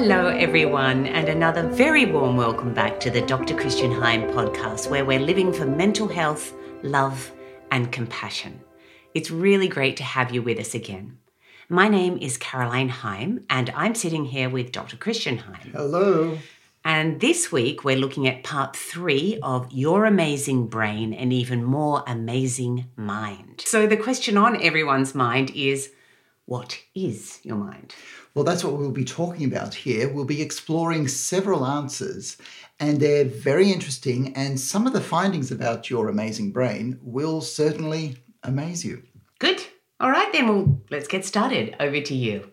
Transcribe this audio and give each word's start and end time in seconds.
Hello, 0.00 0.28
everyone, 0.28 1.08
and 1.08 1.28
another 1.28 1.66
very 1.66 2.06
warm 2.06 2.36
welcome 2.36 2.72
back 2.72 3.00
to 3.00 3.10
the 3.10 3.20
Dr. 3.22 3.56
Christian 3.56 3.90
Heim 3.90 4.30
podcast, 4.30 4.88
where 4.88 5.04
we're 5.04 5.18
living 5.18 5.52
for 5.52 5.66
mental 5.66 6.06
health, 6.06 6.54
love, 6.84 7.32
and 7.72 7.90
compassion. 7.90 8.60
It's 9.14 9.32
really 9.32 9.66
great 9.66 9.96
to 9.96 10.04
have 10.04 10.32
you 10.32 10.40
with 10.40 10.60
us 10.60 10.72
again. 10.72 11.18
My 11.68 11.88
name 11.88 12.16
is 12.18 12.36
Caroline 12.36 12.90
Heim, 12.90 13.44
and 13.50 13.70
I'm 13.70 13.96
sitting 13.96 14.24
here 14.24 14.48
with 14.48 14.70
Dr. 14.70 14.96
Christian 14.96 15.38
Heim. 15.38 15.72
Hello. 15.72 16.38
And 16.84 17.20
this 17.20 17.50
week, 17.50 17.82
we're 17.82 17.96
looking 17.96 18.28
at 18.28 18.44
part 18.44 18.76
three 18.76 19.40
of 19.42 19.66
Your 19.72 20.04
Amazing 20.04 20.68
Brain 20.68 21.12
and 21.12 21.32
Even 21.32 21.64
More 21.64 22.04
Amazing 22.06 22.84
Mind. 22.94 23.64
So, 23.66 23.88
the 23.88 23.96
question 23.96 24.36
on 24.36 24.62
everyone's 24.62 25.16
mind 25.16 25.50
is 25.56 25.90
what 26.48 26.78
is 26.94 27.40
your 27.42 27.56
mind? 27.56 27.94
Well, 28.38 28.44
that's 28.44 28.62
what 28.62 28.74
we'll 28.74 28.92
be 28.92 29.04
talking 29.04 29.46
about 29.46 29.74
here. 29.74 30.08
We'll 30.08 30.24
be 30.24 30.40
exploring 30.40 31.08
several 31.08 31.66
answers, 31.66 32.36
and 32.78 33.00
they're 33.00 33.24
very 33.24 33.72
interesting. 33.72 34.32
And 34.36 34.60
some 34.60 34.86
of 34.86 34.92
the 34.92 35.00
findings 35.00 35.50
about 35.50 35.90
your 35.90 36.08
amazing 36.08 36.52
brain 36.52 37.00
will 37.02 37.40
certainly 37.40 38.16
amaze 38.44 38.84
you. 38.84 39.02
Good. 39.40 39.60
All 39.98 40.12
right, 40.12 40.32
then, 40.32 40.46
well, 40.46 40.80
let's 40.88 41.08
get 41.08 41.24
started. 41.24 41.74
Over 41.80 42.00
to 42.00 42.14
you. 42.14 42.48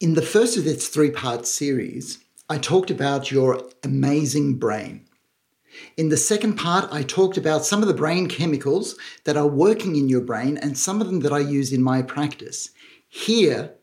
In 0.00 0.14
the 0.14 0.22
first 0.22 0.56
of 0.56 0.66
its 0.66 0.88
three 0.88 1.10
part 1.10 1.46
series, 1.46 2.24
I 2.48 2.56
talked 2.56 2.90
about 2.90 3.30
your 3.30 3.62
amazing 3.84 4.58
brain. 4.58 5.06
In 5.98 6.08
the 6.08 6.16
second 6.16 6.56
part, 6.56 6.90
I 6.90 7.02
talked 7.02 7.36
about 7.36 7.66
some 7.66 7.82
of 7.82 7.88
the 7.88 8.00
brain 8.02 8.26
chemicals 8.26 8.96
that 9.24 9.36
are 9.36 9.46
working 9.46 9.96
in 9.96 10.08
your 10.08 10.22
brain 10.22 10.56
and 10.56 10.78
some 10.78 11.02
of 11.02 11.08
them 11.08 11.20
that 11.20 11.32
I 11.34 11.40
use 11.40 11.74
in 11.74 11.82
my 11.82 12.00
practice. 12.00 12.70
Here, 13.06 13.74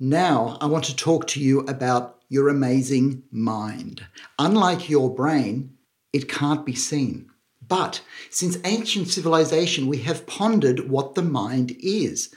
now, 0.00 0.58
I 0.60 0.66
want 0.66 0.84
to 0.84 0.96
talk 0.96 1.26
to 1.28 1.40
you 1.40 1.60
about 1.60 2.18
your 2.28 2.48
amazing 2.48 3.24
mind. 3.32 4.06
Unlike 4.38 4.88
your 4.88 5.12
brain, 5.12 5.74
it 6.12 6.28
can't 6.28 6.64
be 6.64 6.74
seen. 6.74 7.30
But 7.66 8.00
since 8.30 8.58
ancient 8.64 9.08
civilization, 9.08 9.88
we 9.88 9.98
have 9.98 10.26
pondered 10.26 10.88
what 10.88 11.14
the 11.14 11.22
mind 11.22 11.76
is. 11.80 12.32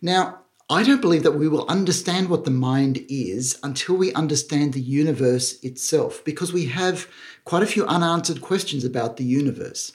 Now, 0.00 0.40
I 0.70 0.82
don't 0.82 1.00
believe 1.00 1.22
that 1.22 1.38
we 1.38 1.48
will 1.48 1.68
understand 1.68 2.28
what 2.28 2.44
the 2.44 2.50
mind 2.50 3.04
is 3.08 3.58
until 3.62 3.96
we 3.96 4.12
understand 4.12 4.72
the 4.72 4.80
universe 4.80 5.58
itself, 5.62 6.22
because 6.24 6.52
we 6.52 6.66
have 6.66 7.06
quite 7.44 7.62
a 7.62 7.66
few 7.66 7.86
unanswered 7.86 8.40
questions 8.40 8.84
about 8.84 9.16
the 9.16 9.24
universe. 9.24 9.92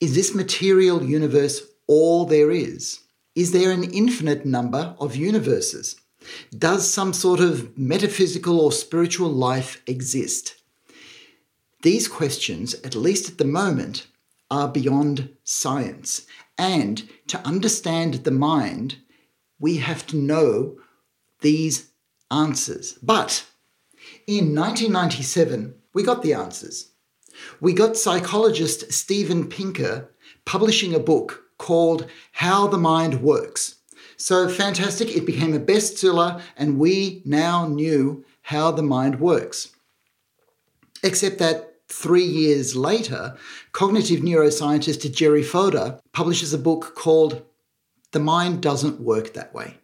Is 0.00 0.14
this 0.14 0.34
material 0.34 1.02
universe 1.02 1.62
all 1.86 2.26
there 2.26 2.50
is? 2.50 3.00
Is 3.36 3.52
there 3.52 3.70
an 3.70 3.84
infinite 3.84 4.46
number 4.46 4.96
of 4.98 5.14
universes? 5.14 5.96
Does 6.58 6.90
some 6.90 7.12
sort 7.12 7.38
of 7.38 7.76
metaphysical 7.76 8.58
or 8.58 8.72
spiritual 8.72 9.28
life 9.28 9.82
exist? 9.86 10.54
These 11.82 12.08
questions, 12.08 12.72
at 12.82 12.94
least 12.94 13.28
at 13.28 13.36
the 13.36 13.44
moment, 13.44 14.06
are 14.50 14.68
beyond 14.68 15.36
science. 15.44 16.26
And 16.56 17.10
to 17.26 17.38
understand 17.46 18.14
the 18.14 18.30
mind, 18.30 18.96
we 19.60 19.76
have 19.76 20.06
to 20.06 20.16
know 20.16 20.78
these 21.42 21.90
answers. 22.30 22.94
But 23.02 23.44
in 24.26 24.54
1997, 24.54 25.74
we 25.92 26.02
got 26.02 26.22
the 26.22 26.32
answers. 26.32 26.92
We 27.60 27.74
got 27.74 27.98
psychologist 27.98 28.90
Steven 28.94 29.46
Pinker 29.46 30.10
publishing 30.46 30.94
a 30.94 30.98
book 30.98 31.45
called 31.58 32.08
How 32.32 32.66
the 32.66 32.78
Mind 32.78 33.22
Works. 33.22 33.76
So 34.16 34.48
fantastic, 34.48 35.14
it 35.14 35.26
became 35.26 35.54
a 35.54 35.60
bestseller, 35.60 36.40
and 36.56 36.78
we 36.78 37.22
now 37.24 37.66
knew 37.66 38.24
how 38.42 38.70
the 38.70 38.82
mind 38.82 39.20
works. 39.20 39.72
Except 41.02 41.38
that 41.38 41.74
three 41.88 42.24
years 42.24 42.74
later, 42.74 43.36
cognitive 43.72 44.20
neuroscientist 44.20 45.14
Jerry 45.14 45.42
Fodor 45.42 46.00
publishes 46.12 46.54
a 46.54 46.58
book 46.58 46.94
called 46.94 47.42
The 48.12 48.20
Mind 48.20 48.62
Doesn't 48.62 49.00
Work 49.00 49.34
That 49.34 49.52
Way. 49.52 49.76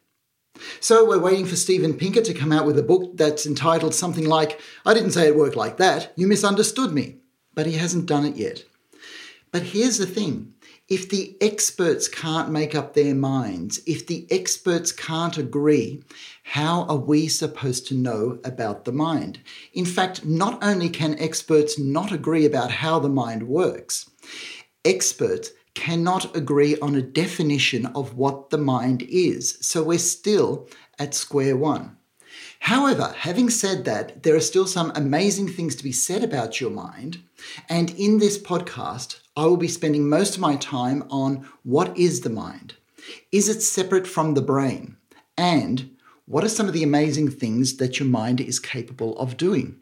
So 0.80 1.06
we're 1.06 1.19
waiting 1.19 1.46
for 1.46 1.56
Steven 1.56 1.94
Pinker 1.94 2.22
to 2.22 2.34
come 2.34 2.52
out 2.52 2.66
with 2.66 2.78
a 2.78 2.82
book 2.82 3.16
that's 3.16 3.46
entitled 3.46 3.94
something 3.94 4.26
like, 4.26 4.60
I 4.86 4.94
didn't 4.94 5.10
say 5.10 5.26
it 5.26 5.36
worked 5.36 5.56
like 5.56 5.76
that, 5.76 6.12
you 6.16 6.26
misunderstood 6.26 6.92
me. 6.92 7.19
But 7.54 7.66
he 7.66 7.75
hasn't 7.75 8.06
done 8.06 8.25
it 8.25 8.36
yet. 8.36 8.64
But 9.50 9.62
here's 9.62 9.98
the 9.98 10.06
thing 10.06 10.54
if 10.92 11.08
the 11.08 11.34
experts 11.41 12.06
can't 12.06 12.50
make 12.50 12.75
up 12.75 12.92
their 12.92 13.14
minds, 13.14 13.80
if 13.86 14.06
the 14.06 14.26
experts 14.30 14.92
can't 14.92 15.38
agree, 15.38 16.04
how 16.42 16.82
are 16.82 16.98
we 16.98 17.28
supposed 17.28 17.86
to 17.86 17.94
know 17.94 18.38
about 18.44 18.84
the 18.84 18.92
mind? 18.92 19.41
In 19.72 19.86
fact, 19.86 20.26
not 20.26 20.62
only 20.62 20.91
can 20.91 21.19
experts 21.19 21.78
not 21.78 22.12
agree 22.12 22.44
about 22.44 22.70
how 22.70 22.98
the 22.98 23.08
mind 23.08 23.48
works, 23.48 24.10
experts 24.84 25.52
cannot 25.75 26.36
agree 26.36 26.78
on 26.81 26.94
a 26.94 27.00
definition 27.00 27.86
of 27.86 28.19
what 28.19 28.50
the 28.50 28.58
mind 28.58 29.00
is. 29.08 29.56
So 29.62 29.82
we're 29.82 29.98
still 29.98 30.69
at 30.98 31.14
square 31.14 31.56
one. 31.56 31.97
However, 32.60 33.14
having 33.16 33.48
said 33.48 33.86
that, 33.86 34.25
there 34.25 34.36
are 34.36 34.41
still 34.41 34.66
some 34.66 34.92
amazing 34.94 35.48
things 35.48 35.75
to 35.76 35.84
be 35.84 35.92
said 35.92 36.22
about 36.22 36.60
your 36.60 36.70
mind. 36.70 37.22
And 37.70 37.92
in 37.92 38.19
this 38.19 38.36
podcast, 38.36 39.21
I 39.34 39.47
will 39.47 39.56
be 39.56 39.69
spending 39.69 40.09
most 40.09 40.34
of 40.34 40.41
my 40.41 40.56
time 40.56 41.04
on 41.09 41.48
what 41.62 41.97
is 41.97 42.20
the 42.20 42.31
mind? 42.31 42.75
Is 43.31 43.48
it 43.48 43.62
separate 43.62 44.06
from 44.06 44.34
the 44.34 44.43
brain? 44.43 44.97
And 45.38 45.97
what 46.26 46.44
are 46.44 46.50
some 46.50 46.66
of 46.66 46.75
the 46.75 46.82
amazing 46.82 47.31
things 47.31 47.78
that 47.78 47.98
your 47.98 48.09
mind 48.09 48.41
is 48.41 48.60
capable 48.60 49.19
of 49.19 49.38
doing? 49.38 49.76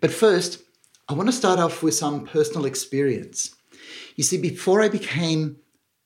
But 0.00 0.12
first, 0.12 0.62
I 1.08 1.14
want 1.14 1.28
to 1.28 1.32
start 1.32 1.58
off 1.58 1.82
with 1.82 1.94
some 1.94 2.26
personal 2.26 2.64
experience. 2.64 3.56
You 4.14 4.22
see, 4.22 4.38
before 4.38 4.80
I 4.80 4.88
became 4.88 5.56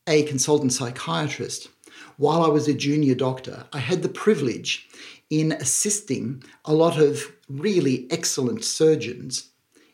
a 0.06 0.22
consultant 0.22 0.72
psychiatrist, 0.72 1.68
while 2.16 2.42
I 2.42 2.48
was 2.48 2.66
a 2.66 2.74
junior 2.74 3.14
doctor, 3.14 3.66
I 3.72 3.78
had 3.78 4.02
the 4.02 4.08
privilege 4.08 4.88
in 5.28 5.52
assisting 5.52 6.42
a 6.64 6.72
lot 6.72 6.98
of 6.98 7.32
really 7.48 8.06
excellent 8.10 8.64
surgeons 8.64 9.50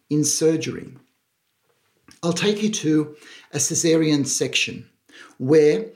in 0.09 0.25
surgery. 0.25 0.95
I'll 2.27 2.33
take 2.33 2.61
you 2.61 2.71
to 2.71 3.15
a 3.53 3.59
cesarean 3.59 4.27
section 4.27 4.91
where 5.39 5.93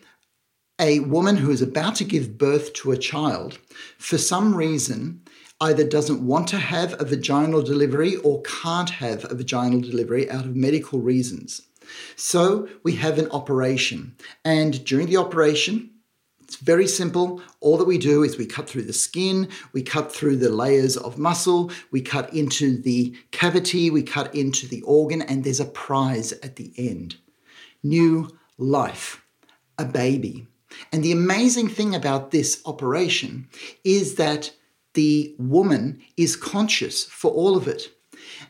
a 0.78 1.00
woman 1.00 1.36
who 1.36 1.50
is 1.50 1.60
about 1.60 1.96
to 1.96 2.04
give 2.04 2.38
birth 2.38 2.72
to 2.74 2.92
a 2.92 2.96
child, 2.96 3.58
for 3.98 4.16
some 4.16 4.54
reason, 4.54 5.22
either 5.60 5.82
doesn't 5.82 6.24
want 6.24 6.46
to 6.46 6.58
have 6.58 6.94
a 7.00 7.04
vaginal 7.04 7.62
delivery 7.62 8.14
or 8.18 8.42
can't 8.42 8.90
have 8.90 9.24
a 9.24 9.34
vaginal 9.34 9.80
delivery 9.80 10.30
out 10.30 10.44
of 10.44 10.54
medical 10.54 11.00
reasons. 11.00 11.62
So 12.14 12.68
we 12.84 12.94
have 12.94 13.18
an 13.18 13.28
operation. 13.32 14.14
And 14.44 14.84
during 14.84 15.08
the 15.08 15.16
operation, 15.16 15.90
it's 16.50 16.56
very 16.56 16.88
simple. 16.88 17.40
All 17.60 17.76
that 17.76 17.86
we 17.86 17.96
do 17.96 18.24
is 18.24 18.36
we 18.36 18.44
cut 18.44 18.68
through 18.68 18.82
the 18.82 18.92
skin, 18.92 19.48
we 19.72 19.84
cut 19.84 20.10
through 20.10 20.34
the 20.34 20.48
layers 20.48 20.96
of 20.96 21.16
muscle, 21.16 21.70
we 21.92 22.00
cut 22.00 22.34
into 22.34 22.76
the 22.76 23.16
cavity, 23.30 23.88
we 23.88 24.02
cut 24.02 24.34
into 24.34 24.66
the 24.66 24.82
organ, 24.82 25.22
and 25.22 25.44
there's 25.44 25.60
a 25.60 25.64
prize 25.64 26.32
at 26.42 26.56
the 26.56 26.72
end. 26.76 27.14
New 27.84 28.36
life, 28.58 29.24
a 29.78 29.84
baby. 29.84 30.48
And 30.92 31.04
the 31.04 31.12
amazing 31.12 31.68
thing 31.68 31.94
about 31.94 32.32
this 32.32 32.60
operation 32.66 33.48
is 33.84 34.16
that 34.16 34.52
the 34.94 35.36
woman 35.38 36.02
is 36.16 36.34
conscious 36.34 37.04
for 37.04 37.30
all 37.30 37.56
of 37.56 37.68
it. 37.68 37.90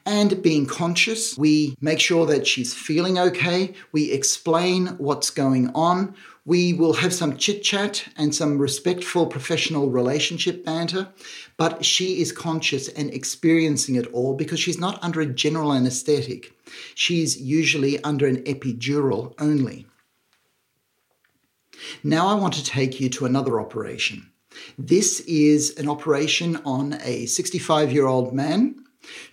And 0.07 0.43
being 0.43 0.65
conscious, 0.65 1.37
we 1.37 1.77
make 1.81 2.01
sure 2.01 2.25
that 2.27 2.47
she's 2.47 2.73
feeling 2.73 3.19
okay. 3.19 3.75
We 3.93 4.11
explain 4.11 4.87
what's 4.97 5.29
going 5.29 5.71
on. 5.75 6.15
We 6.51 6.73
will 6.73 6.95
have 6.95 7.15
some 7.15 7.37
chit 7.37 7.63
chat 7.63 8.09
and 8.17 8.35
some 8.35 8.59
respectful 8.59 9.27
professional 9.27 9.89
relationship 9.89 10.65
banter, 10.65 11.07
but 11.57 11.85
she 11.85 12.21
is 12.21 12.33
conscious 12.33 12.89
and 12.89 13.09
experiencing 13.15 13.95
it 13.95 14.09
all 14.09 14.35
because 14.35 14.59
she's 14.59 14.77
not 14.77 14.99
under 15.01 15.21
a 15.21 15.27
general 15.27 15.73
anesthetic. 15.73 16.53
She's 16.97 17.41
usually 17.41 18.03
under 18.03 18.27
an 18.27 18.39
epidural 18.47 19.33
only. 19.39 19.87
Now, 22.03 22.27
I 22.27 22.35
want 22.35 22.55
to 22.55 22.65
take 22.65 22.99
you 22.99 23.09
to 23.11 23.27
another 23.27 23.61
operation. 23.61 24.33
This 24.77 25.21
is 25.21 25.79
an 25.79 25.89
operation 25.89 26.57
on 26.65 26.99
a 27.05 27.27
65 27.27 27.93
year 27.93 28.09
old 28.09 28.35
man 28.35 28.75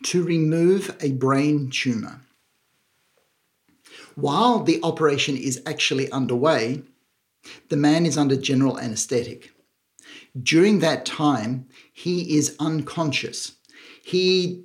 to 0.03 0.23
remove 0.23 0.95
a 1.01 1.13
brain 1.13 1.71
tumor. 1.71 2.21
While 4.13 4.63
the 4.63 4.79
operation 4.83 5.35
is 5.35 5.63
actually 5.65 6.11
underway, 6.11 6.83
the 7.69 7.77
man 7.77 8.05
is 8.05 8.17
under 8.17 8.35
general 8.35 8.79
anesthetic. 8.79 9.51
During 10.41 10.79
that 10.79 11.05
time, 11.05 11.67
he 11.93 12.37
is 12.37 12.55
unconscious. 12.59 13.53
He 14.03 14.63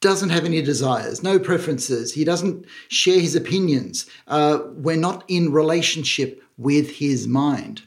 doesn't 0.00 0.30
have 0.30 0.44
any 0.44 0.62
desires, 0.62 1.22
no 1.22 1.38
preferences. 1.38 2.12
He 2.12 2.24
doesn't 2.24 2.66
share 2.88 3.20
his 3.20 3.34
opinions. 3.34 4.06
Uh, 4.26 4.60
we're 4.72 4.96
not 4.96 5.24
in 5.28 5.52
relationship 5.52 6.42
with 6.56 6.90
his 6.96 7.26
mind. 7.26 7.82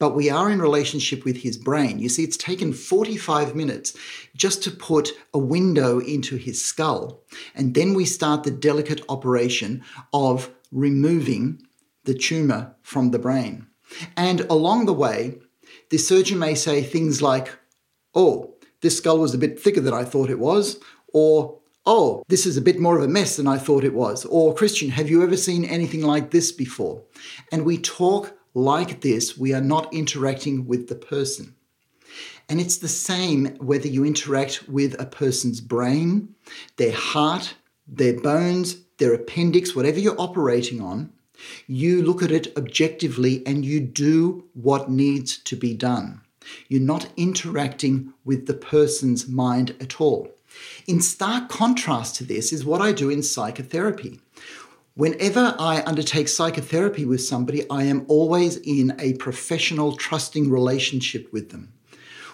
but 0.00 0.14
we 0.16 0.28
are 0.28 0.50
in 0.50 0.60
relationship 0.60 1.24
with 1.24 1.36
his 1.36 1.56
brain. 1.56 2.00
You 2.00 2.08
see, 2.08 2.24
it's 2.24 2.36
taken 2.36 2.72
45 2.72 3.54
minutes 3.54 3.96
just 4.34 4.60
to 4.64 4.72
put 4.72 5.10
a 5.32 5.38
window 5.38 6.00
into 6.00 6.36
his 6.36 6.64
skull. 6.64 7.22
And 7.54 7.74
then 7.74 7.94
we 7.94 8.04
start 8.04 8.42
the 8.42 8.50
delicate 8.50 9.02
operation 9.08 9.84
of 10.12 10.50
removing 10.72 11.62
the 12.04 12.14
tumor 12.14 12.74
from 12.82 13.12
the 13.12 13.20
brain. 13.20 13.67
And 14.16 14.40
along 14.42 14.86
the 14.86 14.92
way, 14.92 15.38
the 15.90 15.98
surgeon 15.98 16.38
may 16.38 16.54
say 16.54 16.82
things 16.82 17.22
like, 17.22 17.50
Oh, 18.14 18.54
this 18.80 18.98
skull 18.98 19.18
was 19.18 19.34
a 19.34 19.38
bit 19.38 19.60
thicker 19.60 19.80
than 19.80 19.94
I 19.94 20.04
thought 20.04 20.30
it 20.30 20.38
was, 20.38 20.78
or 21.12 21.58
Oh, 21.86 22.22
this 22.28 22.44
is 22.44 22.58
a 22.58 22.62
bit 22.62 22.78
more 22.78 22.98
of 22.98 23.04
a 23.04 23.08
mess 23.08 23.36
than 23.36 23.46
I 23.46 23.56
thought 23.56 23.82
it 23.82 23.94
was, 23.94 24.26
or 24.26 24.54
Christian, 24.54 24.90
have 24.90 25.08
you 25.08 25.22
ever 25.22 25.38
seen 25.38 25.64
anything 25.64 26.02
like 26.02 26.30
this 26.30 26.52
before? 26.52 27.02
And 27.50 27.64
we 27.64 27.78
talk 27.78 28.36
like 28.52 29.00
this, 29.00 29.38
we 29.38 29.54
are 29.54 29.62
not 29.62 29.92
interacting 29.94 30.66
with 30.66 30.88
the 30.88 30.94
person. 30.94 31.54
And 32.48 32.60
it's 32.60 32.78
the 32.78 32.88
same 32.88 33.56
whether 33.58 33.88
you 33.88 34.04
interact 34.04 34.68
with 34.68 35.00
a 35.00 35.06
person's 35.06 35.60
brain, 35.60 36.34
their 36.76 36.92
heart, 36.92 37.54
their 37.86 38.20
bones, 38.20 38.82
their 38.98 39.14
appendix, 39.14 39.74
whatever 39.74 39.98
you're 39.98 40.20
operating 40.20 40.82
on, 40.82 41.12
you 41.66 42.02
look 42.02 42.22
at 42.22 42.32
it 42.32 42.56
objectively 42.56 43.42
and 43.46 43.64
you 43.64 43.80
do 43.80 44.44
what 44.54 44.90
needs 44.90 45.38
to 45.38 45.56
be 45.56 45.74
done. 45.74 46.20
You're 46.68 46.80
not 46.80 47.08
interacting 47.16 48.12
with 48.24 48.46
the 48.46 48.54
person's 48.54 49.28
mind 49.28 49.74
at 49.80 50.00
all. 50.00 50.34
In 50.86 51.00
stark 51.00 51.48
contrast 51.48 52.16
to 52.16 52.24
this 52.24 52.52
is 52.52 52.64
what 52.64 52.80
I 52.80 52.92
do 52.92 53.10
in 53.10 53.22
psychotherapy. 53.22 54.20
Whenever 54.94 55.54
I 55.58 55.82
undertake 55.86 56.28
psychotherapy 56.28 57.04
with 57.04 57.22
somebody, 57.22 57.68
I 57.70 57.84
am 57.84 58.04
always 58.08 58.56
in 58.56 58.96
a 58.98 59.12
professional, 59.14 59.94
trusting 59.94 60.50
relationship 60.50 61.32
with 61.32 61.50
them. 61.50 61.72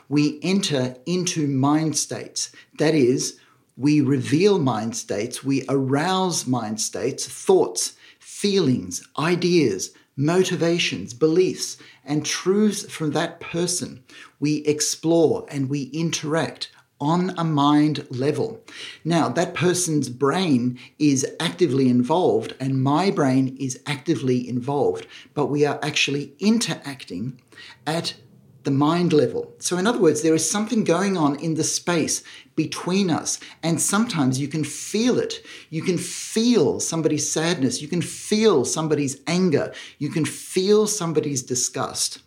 We 0.08 0.38
enter 0.42 0.96
into 1.04 1.46
mind 1.46 1.98
states. 1.98 2.50
That 2.78 2.94
is, 2.94 3.38
we 3.76 4.00
reveal 4.00 4.58
mind 4.58 4.96
states, 4.96 5.42
we 5.42 5.64
arouse 5.68 6.46
mind 6.46 6.80
states, 6.80 7.26
thoughts, 7.26 7.94
feelings, 8.18 9.06
ideas, 9.18 9.92
motivations, 10.16 11.12
beliefs, 11.12 11.76
and 12.04 12.24
truths 12.24 12.84
from 12.90 13.10
that 13.12 13.40
person. 13.40 14.04
We 14.38 14.58
explore 14.58 15.46
and 15.48 15.68
we 15.68 15.84
interact 15.84 16.70
on 17.00 17.34
a 17.36 17.44
mind 17.44 18.06
level. 18.10 18.62
Now, 19.04 19.28
that 19.28 19.54
person's 19.54 20.08
brain 20.08 20.78
is 20.98 21.26
actively 21.40 21.88
involved, 21.88 22.54
and 22.60 22.82
my 22.82 23.10
brain 23.10 23.56
is 23.58 23.80
actively 23.86 24.48
involved, 24.48 25.06
but 25.34 25.46
we 25.46 25.66
are 25.66 25.80
actually 25.82 26.34
interacting 26.38 27.40
at 27.86 28.14
the 28.64 28.70
mind 28.70 29.12
level. 29.12 29.54
So, 29.58 29.76
in 29.78 29.86
other 29.86 30.00
words, 30.00 30.22
there 30.22 30.34
is 30.34 30.48
something 30.48 30.84
going 30.84 31.16
on 31.16 31.36
in 31.36 31.54
the 31.54 31.64
space 31.64 32.22
between 32.56 33.10
us, 33.10 33.38
and 33.62 33.80
sometimes 33.80 34.40
you 34.40 34.48
can 34.48 34.64
feel 34.64 35.18
it. 35.18 35.44
You 35.70 35.82
can 35.82 35.98
feel 35.98 36.80
somebody's 36.80 37.30
sadness, 37.30 37.80
you 37.80 37.88
can 37.88 38.02
feel 38.02 38.64
somebody's 38.64 39.20
anger, 39.26 39.72
you 39.98 40.08
can 40.10 40.24
feel 40.24 40.86
somebody's 40.86 41.42
disgust, 41.42 42.20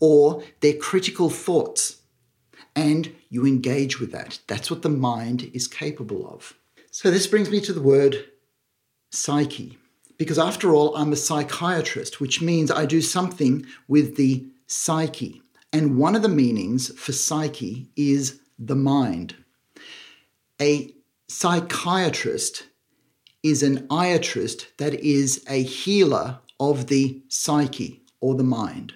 or 0.00 0.42
their 0.60 0.74
critical 0.74 1.28
thoughts 1.28 2.00
and 2.76 3.14
you 3.28 3.46
engage 3.46 4.00
with 4.00 4.12
that. 4.12 4.38
That's 4.46 4.70
what 4.70 4.82
the 4.82 4.88
mind 4.88 5.50
is 5.52 5.68
capable 5.68 6.28
of. 6.32 6.54
So, 6.90 7.10
this 7.10 7.26
brings 7.26 7.50
me 7.50 7.60
to 7.60 7.72
the 7.72 7.82
word 7.82 8.24
psyche, 9.10 9.78
because 10.18 10.38
after 10.38 10.74
all, 10.74 10.96
I'm 10.96 11.12
a 11.12 11.16
psychiatrist, 11.16 12.20
which 12.20 12.40
means 12.40 12.70
I 12.70 12.86
do 12.86 13.00
something 13.00 13.66
with 13.88 14.16
the 14.16 14.46
psyche. 14.66 15.42
And 15.72 15.98
one 15.98 16.16
of 16.16 16.22
the 16.22 16.28
meanings 16.28 16.88
for 16.98 17.12
psyche 17.12 17.90
is 17.96 18.40
the 18.58 18.76
mind. 18.76 19.36
A 20.60 20.94
psychiatrist 21.28 22.64
is 23.42 23.62
an 23.62 23.86
iatrist, 23.88 24.66
that 24.78 24.94
is, 24.94 25.44
a 25.48 25.62
healer 25.62 26.40
of 26.58 26.88
the 26.88 27.22
psyche 27.28 28.02
or 28.20 28.34
the 28.34 28.44
mind. 28.44 28.94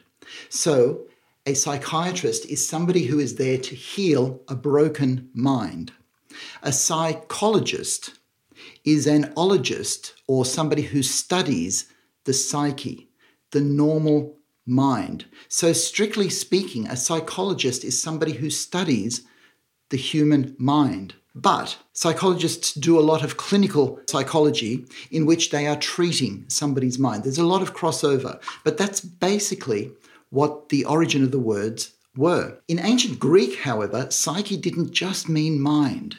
So, 0.49 1.07
a 1.47 1.55
psychiatrist 1.55 2.47
is 2.47 2.67
somebody 2.67 3.05
who 3.05 3.19
is 3.19 3.37
there 3.37 3.59
to 3.59 3.75
heal 3.75 4.41
a 4.49 4.55
broken 4.55 5.29
mind. 5.35 5.93
A 6.63 6.73
psychologist 6.73 8.15
is 8.85 9.07
an 9.07 9.33
ologist 9.37 10.13
or 10.27 10.45
somebody 10.45 10.83
who 10.83 11.03
studies 11.03 11.87
the 12.25 12.33
psyche, 12.33 13.09
the 13.51 13.61
normal 13.61 14.39
mind. 14.67 15.27
So, 15.49 15.73
strictly 15.73 16.29
speaking, 16.31 16.87
a 16.87 16.97
psychologist 16.97 17.85
is 17.85 18.01
somebody 18.01 18.33
who 18.33 18.51
studies 18.51 19.23
the 19.91 19.97
human 19.97 20.55
mind. 20.59 21.15
But 21.35 21.79
psychologists 21.93 22.73
do 22.73 22.99
a 22.99 23.03
lot 23.03 23.25
of 23.25 23.37
clinical 23.37 24.01
psychology 24.09 24.87
in 25.11 25.27
which 25.27 25.51
they 25.51 25.67
are 25.67 25.77
treating 25.77 26.45
somebody's 26.49 26.99
mind. 26.99 27.25
There's 27.25 27.39
a 27.39 27.47
lot 27.47 27.63
of 27.63 27.75
crossover, 27.75 28.41
but 28.63 28.79
that's 28.79 29.01
basically 29.01 29.91
what 30.31 30.69
the 30.69 30.85
origin 30.85 31.25
of 31.25 31.33
the 31.33 31.39
words 31.41 31.93
were. 32.17 32.59
In 32.69 32.79
ancient 32.79 33.19
Greek, 33.19 33.61
however, 33.61 34.11
psyche 34.11 34.57
didn't 34.57 34.93
just 34.93 35.29
mean 35.29 35.61
mind, 35.61 36.19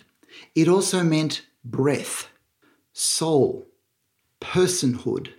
it 0.53 0.67
also 0.67 1.01
meant 1.01 1.45
breath, 1.63 2.27
soul, 2.91 3.65
personhood, 4.41 5.29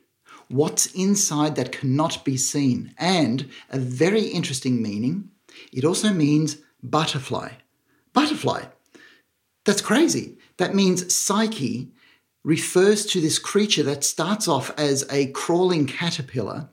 what's 0.48 0.87
inside 0.87 1.56
that 1.56 1.72
cannot 1.72 2.25
be 2.25 2.37
seen, 2.37 2.94
and 2.98 3.48
a 3.70 3.78
very 3.78 4.22
interesting 4.22 4.82
meaning, 4.82 5.31
it 5.72 5.84
also 5.84 6.12
means 6.12 6.58
butterfly. 6.82 7.50
Butterfly. 8.12 8.64
That's 9.64 9.81
crazy. 9.81 10.38
That 10.58 10.75
means 10.75 11.14
psyche 11.14 11.90
refers 12.44 13.04
to 13.06 13.20
this 13.20 13.38
creature 13.38 13.82
that 13.82 14.04
starts 14.04 14.46
off 14.46 14.70
as 14.78 15.04
a 15.10 15.26
crawling 15.32 15.87
caterpillar 15.87 16.69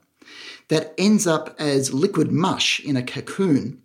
that 0.68 0.94
ends 0.96 1.26
up 1.26 1.54
as 1.58 1.92
liquid 1.92 2.30
mush 2.30 2.80
in 2.80 2.96
a 2.96 3.02
cocoon 3.02 3.82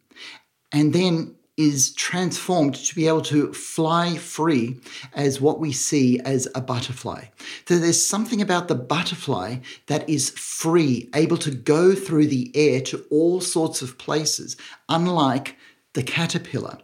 and 0.72 0.94
then 0.94 1.36
is 1.60 1.94
transformed 1.96 2.74
to 2.74 2.96
be 2.96 3.06
able 3.06 3.22
to 3.22 3.52
fly 3.52 4.16
free 4.16 4.80
as 5.14 5.42
what 5.42 5.60
we 5.60 5.74
see 5.74 6.18
as 6.22 6.48
a 6.56 6.62
butterfly. 6.62 7.26
So 7.68 7.78
there's 7.78 8.04
something 8.04 8.42
about 8.42 8.70
the 8.70 8.76
butterfly 8.76 9.58
that 9.88 10.10
is 10.10 10.30
free, 10.30 11.10
able 11.14 11.36
to 11.40 11.52
go 11.52 11.94
through 11.94 12.28
the 12.28 12.50
air 12.56 12.80
to 12.84 13.04
all 13.12 13.42
sorts 13.42 13.82
of 13.82 13.98
places, 13.98 14.56
unlike 14.88 15.58
the 15.96 16.02
caterpillar. 16.02 16.78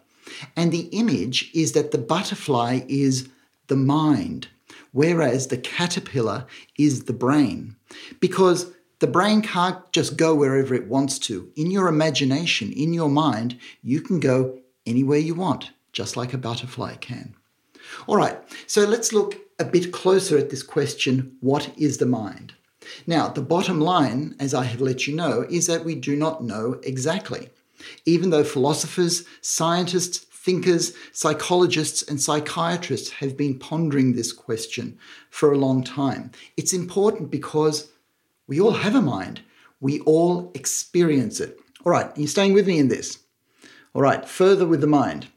And 0.57 0.73
the 0.73 0.89
image 0.91 1.51
is 1.53 1.71
that 1.71 1.91
the 1.91 1.97
butterfly 1.97 2.81
is 2.89 3.29
the 3.67 3.77
mind, 3.77 4.49
whereas 4.91 5.47
the 5.47 5.57
caterpillar 5.57 6.47
is 6.77 7.05
the 7.05 7.13
brain. 7.13 7.77
Because 8.19 8.73
the 8.99 9.07
brain 9.07 9.41
can't 9.41 9.79
just 9.93 10.17
go 10.17 10.35
wherever 10.35 10.75
it 10.75 10.89
wants 10.89 11.17
to. 11.19 11.49
In 11.55 11.71
your 11.71 11.87
imagination, 11.87 12.73
in 12.73 12.93
your 12.93 13.09
mind, 13.09 13.57
you 13.81 14.01
can 14.01 14.19
go 14.19 14.59
anywhere 14.85 15.19
you 15.19 15.35
want, 15.35 15.71
just 15.91 16.17
like 16.17 16.33
a 16.33 16.37
butterfly 16.37 16.95
can. 16.95 17.35
All 18.07 18.17
right, 18.17 18.37
so 18.67 18.85
let's 18.85 19.13
look 19.13 19.37
a 19.59 19.65
bit 19.65 19.91
closer 19.91 20.37
at 20.37 20.49
this 20.49 20.63
question 20.63 21.37
what 21.39 21.71
is 21.77 21.97
the 21.97 22.05
mind? 22.05 22.53
Now, 23.07 23.27
the 23.27 23.41
bottom 23.41 23.79
line, 23.79 24.35
as 24.39 24.53
I 24.53 24.65
have 24.65 24.81
let 24.81 25.07
you 25.07 25.15
know, 25.15 25.45
is 25.49 25.67
that 25.67 25.85
we 25.85 25.95
do 25.95 26.15
not 26.15 26.43
know 26.43 26.79
exactly. 26.83 27.49
Even 28.05 28.29
though 28.29 28.43
philosophers, 28.43 29.25
scientists, 29.41 30.17
thinkers, 30.17 30.93
psychologists, 31.11 32.03
and 32.03 32.21
psychiatrists 32.21 33.09
have 33.09 33.35
been 33.35 33.57
pondering 33.57 34.13
this 34.13 34.31
question 34.31 34.97
for 35.29 35.51
a 35.51 35.57
long 35.57 35.83
time, 35.83 36.31
it's 36.57 36.73
important 36.73 37.31
because 37.31 37.91
we 38.47 38.59
all 38.59 38.71
have 38.71 38.95
a 38.95 39.01
mind. 39.01 39.41
We 39.79 39.99
all 40.01 40.51
experience 40.53 41.39
it. 41.39 41.59
All 41.83 41.91
right, 41.91 42.05
you're 42.15 42.21
you 42.21 42.27
staying 42.27 42.53
with 42.53 42.67
me 42.67 42.79
in 42.79 42.87
this? 42.87 43.19
All 43.95 44.01
right, 44.01 44.27
further 44.27 44.67
with 44.67 44.81
the 44.81 44.87
mind. 44.87 45.27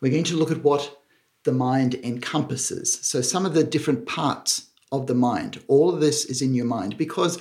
We're 0.00 0.10
going 0.10 0.24
to 0.24 0.36
look 0.36 0.50
at 0.50 0.64
what 0.64 1.02
the 1.44 1.52
mind 1.52 1.96
encompasses. 1.96 2.98
So, 3.02 3.20
some 3.20 3.44
of 3.44 3.52
the 3.52 3.62
different 3.62 4.06
parts 4.06 4.68
of 4.90 5.06
the 5.06 5.14
mind. 5.14 5.62
All 5.68 5.92
of 5.92 6.00
this 6.00 6.24
is 6.24 6.40
in 6.40 6.54
your 6.54 6.64
mind 6.64 6.96
because 6.96 7.38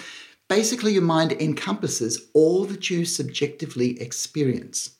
basically 0.49 0.91
your 0.91 1.01
mind 1.01 1.31
encompasses 1.31 2.27
all 2.33 2.65
that 2.65 2.89
you 2.89 3.05
subjectively 3.05 4.01
experience. 4.01 4.97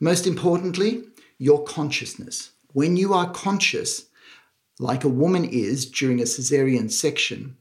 Most 0.00 0.26
importantly, 0.26 1.04
your 1.38 1.64
consciousness. 1.64 2.50
When 2.74 2.98
you 2.98 3.14
are 3.14 3.30
conscious, 3.30 4.04
like 4.78 5.02
a 5.02 5.08
woman 5.08 5.46
is 5.46 5.86
during 5.86 6.20
a 6.20 6.24
cesarean 6.24 6.90
section, 6.90 7.56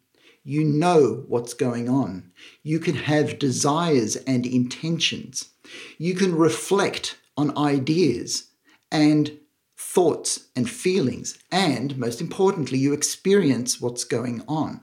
you 0.47 0.63
know 0.63 1.25
what's 1.27 1.53
going 1.53 1.89
on. 1.89 2.31
You 2.63 2.79
can 2.79 2.95
have 2.95 3.37
desires 3.37 4.15
and 4.15 4.45
intentions. 4.45 5.49
You 5.97 6.15
can 6.15 6.33
reflect 6.33 7.17
on 7.35 7.57
ideas 7.57 8.47
and 8.89 9.37
thoughts 9.75 10.47
and 10.55 10.69
feelings. 10.69 11.37
And 11.51 11.97
most 11.97 12.21
importantly, 12.21 12.77
you 12.77 12.93
experience 12.93 13.81
what's 13.81 14.05
going 14.05 14.41
on. 14.47 14.79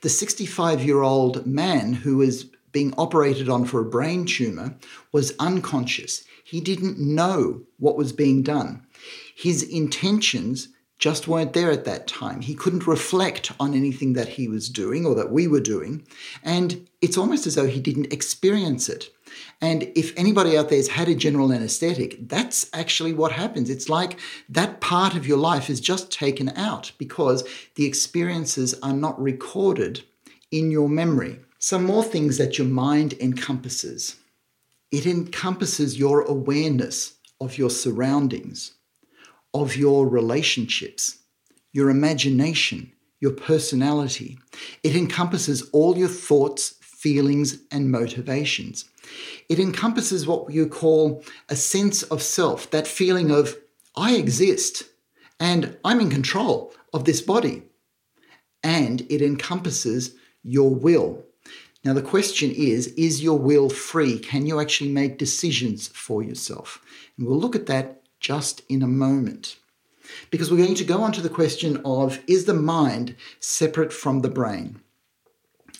The 0.00 0.08
65 0.08 0.82
year 0.82 1.02
old 1.02 1.46
man 1.46 1.92
who 1.92 2.16
was 2.16 2.46
being 2.72 2.92
operated 2.98 3.48
on 3.48 3.66
for 3.66 3.80
a 3.80 3.88
brain 3.88 4.26
tumor 4.26 4.74
was 5.12 5.36
unconscious. 5.38 6.24
He 6.42 6.60
didn't 6.60 6.98
know 6.98 7.62
what 7.78 7.96
was 7.96 8.12
being 8.12 8.42
done. 8.42 8.84
His 9.36 9.62
intentions 9.62 10.66
just 11.00 11.26
weren't 11.26 11.54
there 11.54 11.70
at 11.70 11.84
that 11.86 12.06
time. 12.06 12.42
He 12.42 12.54
couldn't 12.54 12.86
reflect 12.86 13.50
on 13.58 13.74
anything 13.74 14.12
that 14.12 14.28
he 14.28 14.46
was 14.46 14.68
doing 14.68 15.04
or 15.04 15.14
that 15.16 15.32
we 15.32 15.48
were 15.48 15.60
doing. 15.60 16.06
And 16.44 16.88
it's 17.00 17.18
almost 17.18 17.46
as 17.46 17.56
though 17.56 17.66
he 17.66 17.80
didn't 17.80 18.12
experience 18.12 18.88
it. 18.88 19.10
And 19.60 19.90
if 19.96 20.16
anybody 20.16 20.56
out 20.56 20.68
there 20.68 20.78
has 20.78 20.88
had 20.88 21.08
a 21.08 21.14
general 21.14 21.52
anesthetic, 21.52 22.28
that's 22.28 22.68
actually 22.72 23.12
what 23.12 23.32
happens. 23.32 23.70
It's 23.70 23.88
like 23.88 24.18
that 24.48 24.80
part 24.80 25.16
of 25.16 25.26
your 25.26 25.38
life 25.38 25.68
is 25.68 25.80
just 25.80 26.12
taken 26.12 26.50
out 26.50 26.92
because 26.98 27.48
the 27.74 27.86
experiences 27.86 28.74
are 28.82 28.92
not 28.92 29.20
recorded 29.20 30.04
in 30.50 30.70
your 30.70 30.88
memory. 30.88 31.40
Some 31.58 31.84
more 31.84 32.04
things 32.04 32.38
that 32.38 32.58
your 32.58 32.68
mind 32.68 33.14
encompasses 33.20 34.16
it 34.90 35.06
encompasses 35.06 35.98
your 35.98 36.22
awareness 36.22 37.14
of 37.40 37.56
your 37.56 37.70
surroundings 37.70 38.72
of 39.54 39.76
your 39.76 40.08
relationships, 40.08 41.18
your 41.72 41.90
imagination, 41.90 42.92
your 43.20 43.32
personality. 43.32 44.38
It 44.82 44.96
encompasses 44.96 45.68
all 45.70 45.96
your 45.96 46.08
thoughts, 46.08 46.74
feelings, 46.80 47.58
and 47.70 47.90
motivations. 47.90 48.86
It 49.48 49.58
encompasses 49.58 50.26
what 50.26 50.52
you 50.52 50.66
call 50.66 51.24
a 51.48 51.56
sense 51.56 52.02
of 52.04 52.22
self, 52.22 52.70
that 52.70 52.86
feeling 52.86 53.30
of, 53.30 53.56
I 53.96 54.14
exist 54.14 54.84
and 55.38 55.76
I'm 55.84 56.00
in 56.00 56.10
control 56.10 56.72
of 56.92 57.04
this 57.04 57.20
body. 57.20 57.62
And 58.62 59.00
it 59.08 59.22
encompasses 59.22 60.14
your 60.42 60.74
will. 60.74 61.24
Now, 61.82 61.94
the 61.94 62.02
question 62.02 62.50
is 62.50 62.88
Is 62.88 63.22
your 63.22 63.38
will 63.38 63.70
free? 63.70 64.18
Can 64.18 64.46
you 64.46 64.60
actually 64.60 64.90
make 64.90 65.18
decisions 65.18 65.88
for 65.88 66.22
yourself? 66.22 66.80
And 67.16 67.26
we'll 67.26 67.38
look 67.38 67.56
at 67.56 67.66
that 67.66 67.99
just 68.20 68.62
in 68.68 68.82
a 68.82 68.86
moment. 68.86 69.56
Because 70.30 70.50
we're 70.50 70.64
going 70.64 70.74
to 70.74 70.84
go 70.84 71.02
on 71.02 71.12
to 71.12 71.20
the 71.20 71.28
question 71.28 71.80
of 71.84 72.20
is 72.26 72.44
the 72.44 72.54
mind 72.54 73.16
separate 73.38 73.92
from 73.92 74.20
the 74.20 74.28
brain? 74.28 74.80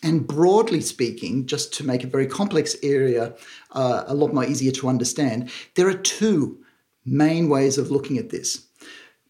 And 0.03 0.27
broadly 0.27 0.81
speaking, 0.81 1.47
just 1.47 1.75
to 1.75 1.85
make 1.85 2.03
a 2.05 2.09
very 2.09 2.27
complex 2.27 2.75
area 2.83 3.35
uh, 3.73 4.05
a 4.07 4.15
lot 4.15 4.33
more 4.33 4.45
easier 4.45 4.73
to 4.73 4.89
understand, 4.89 5.51
there 5.75 5.89
are 5.89 5.95
two 5.95 6.65
main 7.05 7.49
ways 7.49 7.77
of 7.77 7.91
looking 7.91 8.17
at 8.17 8.31
this. 8.31 8.67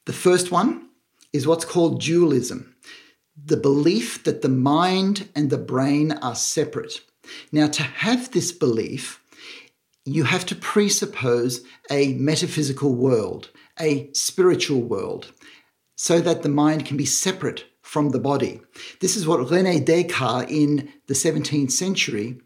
The 0.05 0.13
first 0.13 0.51
one 0.51 0.89
is 1.33 1.47
what's 1.47 1.65
called 1.65 2.01
dualism 2.01 2.75
the 3.43 3.57
belief 3.57 4.23
that 4.25 4.43
the 4.43 4.49
mind 4.49 5.29
and 5.35 5.51
the 5.51 5.59
brain 5.59 6.13
are 6.13 6.35
separate. 6.35 7.01
Now, 7.53 7.69
to 7.69 7.83
have 7.83 8.33
this 8.33 8.53
belief, 8.53 9.20
you 10.05 10.25
have 10.25 10.47
to 10.47 10.55
presuppose 10.55 11.63
a 11.91 12.15
metaphysical 12.15 12.95
world, 12.95 13.51
a 13.79 14.11
spiritual 14.15 14.81
world, 14.81 15.33
so 15.97 16.21
that 16.21 16.43
the 16.43 16.49
mind 16.49 16.87
can 16.87 16.97
be 16.97 17.05
separate 17.05 17.65
from 17.83 18.11
the 18.11 18.19
body. 18.19 18.61
This 19.01 19.17
is 19.17 19.27
what 19.27 19.51
Rene 19.51 19.81
Descartes 19.81 20.51
in 20.51 20.93
the 21.07 21.15
17th 21.15 21.73
century 21.73 22.41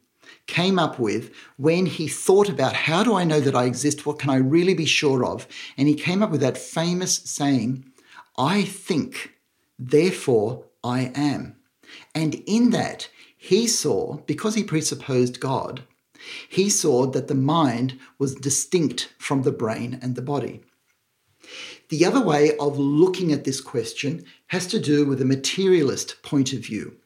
came 0.46 0.78
up 0.78 0.98
with 0.98 1.32
when 1.56 1.86
he 1.86 2.08
thought 2.08 2.48
about 2.48 2.74
how 2.74 3.02
do 3.02 3.14
I 3.14 3.24
know 3.24 3.40
that 3.40 3.54
I 3.54 3.64
exist? 3.64 4.06
What 4.06 4.18
can 4.18 4.30
I 4.30 4.36
really 4.36 4.74
be 4.74 4.86
sure 4.86 5.24
of? 5.24 5.46
And 5.76 5.88
he 5.88 5.94
came 5.94 6.22
up 6.22 6.30
with 6.30 6.40
that 6.40 6.58
famous 6.58 7.16
saying, 7.16 7.84
I 8.36 8.62
think, 8.62 9.34
therefore 9.78 10.64
I 10.82 11.12
am. 11.14 11.56
And 12.14 12.42
in 12.46 12.70
that, 12.70 13.08
he 13.36 13.66
saw, 13.66 14.16
because 14.26 14.54
he 14.54 14.64
presupposed 14.64 15.40
God, 15.40 15.84
he 16.48 16.68
saw 16.70 17.06
that 17.06 17.28
the 17.28 17.34
mind 17.34 17.98
was 18.18 18.34
distinct 18.34 19.12
from 19.18 19.42
the 19.42 19.52
brain 19.52 19.98
and 20.02 20.14
the 20.14 20.22
body. 20.22 20.62
The 21.90 22.06
other 22.06 22.22
way 22.22 22.56
of 22.56 22.78
looking 22.78 23.30
at 23.30 23.44
this 23.44 23.60
question 23.60 24.24
has 24.48 24.66
to 24.68 24.80
do 24.80 25.04
with 25.04 25.20
a 25.20 25.26
materialist 25.26 26.22
point 26.22 26.52
of 26.52 26.60
view. 26.60 26.96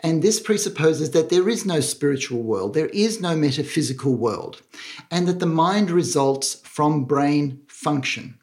And 0.00 0.22
this 0.22 0.40
presupposes 0.40 1.10
that 1.10 1.28
there 1.28 1.48
is 1.48 1.66
no 1.66 1.80
spiritual 1.80 2.42
world, 2.42 2.74
there 2.74 2.86
is 2.86 3.20
no 3.20 3.36
metaphysical 3.36 4.14
world, 4.14 4.62
and 5.10 5.26
that 5.26 5.40
the 5.40 5.46
mind 5.46 5.90
results 5.90 6.54
from 6.64 7.04
brain 7.04 7.60
function. 7.66 8.38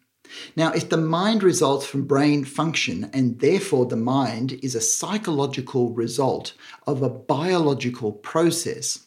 Now, 0.56 0.72
if 0.74 0.90
the 0.90 0.98
mind 0.98 1.44
results 1.44 1.86
from 1.86 2.06
brain 2.06 2.44
function, 2.44 3.10
and 3.14 3.40
therefore 3.40 3.86
the 3.86 3.96
mind 3.96 4.60
is 4.62 4.76
a 4.76 4.82
psychological 4.82 5.92
result 5.92 6.54
of 6.86 7.02
a 7.02 7.10
biological 7.10 8.12
process, 8.12 9.05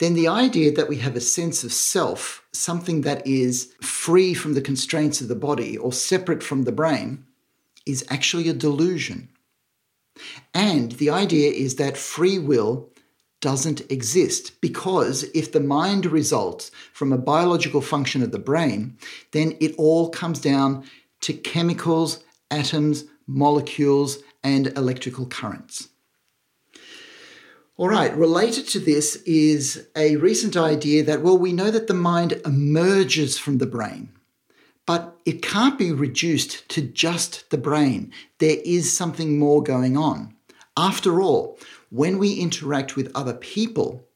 then 0.00 0.14
the 0.14 0.28
idea 0.28 0.72
that 0.72 0.88
we 0.88 0.96
have 0.96 1.14
a 1.14 1.20
sense 1.20 1.62
of 1.62 1.72
self, 1.72 2.42
something 2.52 3.02
that 3.02 3.24
is 3.26 3.72
free 3.82 4.32
from 4.32 4.54
the 4.54 4.62
constraints 4.62 5.20
of 5.20 5.28
the 5.28 5.34
body 5.34 5.76
or 5.76 5.92
separate 5.92 6.42
from 6.42 6.64
the 6.64 6.72
brain, 6.72 7.24
is 7.84 8.04
actually 8.08 8.48
a 8.48 8.54
delusion. 8.54 9.28
And 10.54 10.92
the 10.92 11.10
idea 11.10 11.50
is 11.52 11.76
that 11.76 11.98
free 11.98 12.38
will 12.38 12.88
doesn't 13.42 13.82
exist 13.90 14.60
because 14.62 15.24
if 15.34 15.52
the 15.52 15.60
mind 15.60 16.06
results 16.06 16.70
from 16.94 17.12
a 17.12 17.18
biological 17.18 17.82
function 17.82 18.22
of 18.22 18.32
the 18.32 18.38
brain, 18.38 18.96
then 19.32 19.54
it 19.60 19.74
all 19.76 20.08
comes 20.08 20.40
down 20.40 20.84
to 21.20 21.34
chemicals, 21.34 22.24
atoms, 22.50 23.04
molecules, 23.26 24.18
and 24.42 24.66
electrical 24.78 25.26
currents. 25.26 25.88
All 27.80 27.88
right, 27.88 28.14
related 28.14 28.68
to 28.68 28.78
this 28.78 29.16
is 29.24 29.86
a 29.96 30.16
recent 30.16 30.54
idea 30.54 31.02
that, 31.04 31.22
well, 31.22 31.38
we 31.38 31.54
know 31.54 31.70
that 31.70 31.86
the 31.86 31.94
mind 31.94 32.38
emerges 32.44 33.38
from 33.38 33.56
the 33.56 33.64
brain, 33.64 34.10
but 34.84 35.16
it 35.24 35.40
can't 35.40 35.78
be 35.78 35.90
reduced 35.90 36.68
to 36.68 36.82
just 36.82 37.48
the 37.48 37.56
brain. 37.56 38.12
There 38.36 38.58
is 38.66 38.94
something 38.94 39.38
more 39.38 39.62
going 39.62 39.96
on. 39.96 40.36
After 40.76 41.22
all, 41.22 41.58
when 41.88 42.18
we 42.18 42.34
interact 42.34 42.96
with 42.96 43.10
other 43.14 43.32
people, 43.32 44.06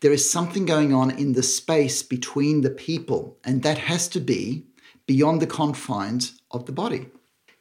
there 0.00 0.12
is 0.12 0.28
something 0.28 0.66
going 0.66 0.92
on 0.92 1.12
in 1.12 1.34
the 1.34 1.44
space 1.44 2.02
between 2.02 2.62
the 2.62 2.70
people, 2.70 3.38
and 3.44 3.62
that 3.62 3.78
has 3.78 4.08
to 4.08 4.18
be 4.18 4.66
beyond 5.06 5.40
the 5.40 5.46
confines 5.46 6.40
of 6.50 6.66
the 6.66 6.72
body. 6.72 7.06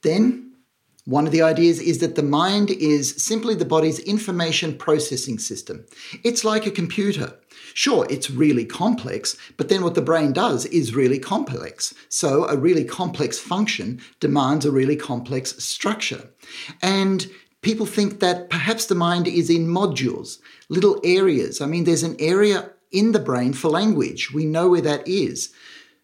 Then 0.01 0.50
one 1.11 1.25
of 1.25 1.33
the 1.33 1.41
ideas 1.41 1.79
is 1.81 1.99
that 1.99 2.15
the 2.15 2.23
mind 2.23 2.71
is 2.71 3.21
simply 3.21 3.53
the 3.53 3.65
body's 3.65 3.99
information 3.99 4.77
processing 4.77 5.37
system. 5.37 5.85
It's 6.23 6.45
like 6.45 6.65
a 6.65 6.71
computer. 6.71 7.37
Sure, 7.73 8.07
it's 8.09 8.31
really 8.31 8.63
complex, 8.63 9.35
but 9.57 9.67
then 9.67 9.83
what 9.83 9.95
the 9.95 10.01
brain 10.01 10.31
does 10.31 10.65
is 10.67 10.95
really 10.95 11.19
complex. 11.19 11.93
So 12.07 12.45
a 12.45 12.55
really 12.55 12.85
complex 12.85 13.37
function 13.37 14.01
demands 14.21 14.65
a 14.65 14.71
really 14.71 14.95
complex 14.95 15.61
structure. 15.61 16.29
And 16.81 17.29
people 17.61 17.85
think 17.85 18.21
that 18.21 18.49
perhaps 18.49 18.85
the 18.85 18.95
mind 18.95 19.27
is 19.27 19.49
in 19.49 19.67
modules, 19.67 20.39
little 20.69 20.97
areas. 21.03 21.59
I 21.59 21.65
mean, 21.65 21.83
there's 21.83 22.03
an 22.03 22.15
area 22.19 22.69
in 22.91 23.11
the 23.11 23.19
brain 23.19 23.51
for 23.51 23.69
language. 23.69 24.31
We 24.33 24.45
know 24.45 24.69
where 24.69 24.81
that 24.81 25.05
is. 25.05 25.53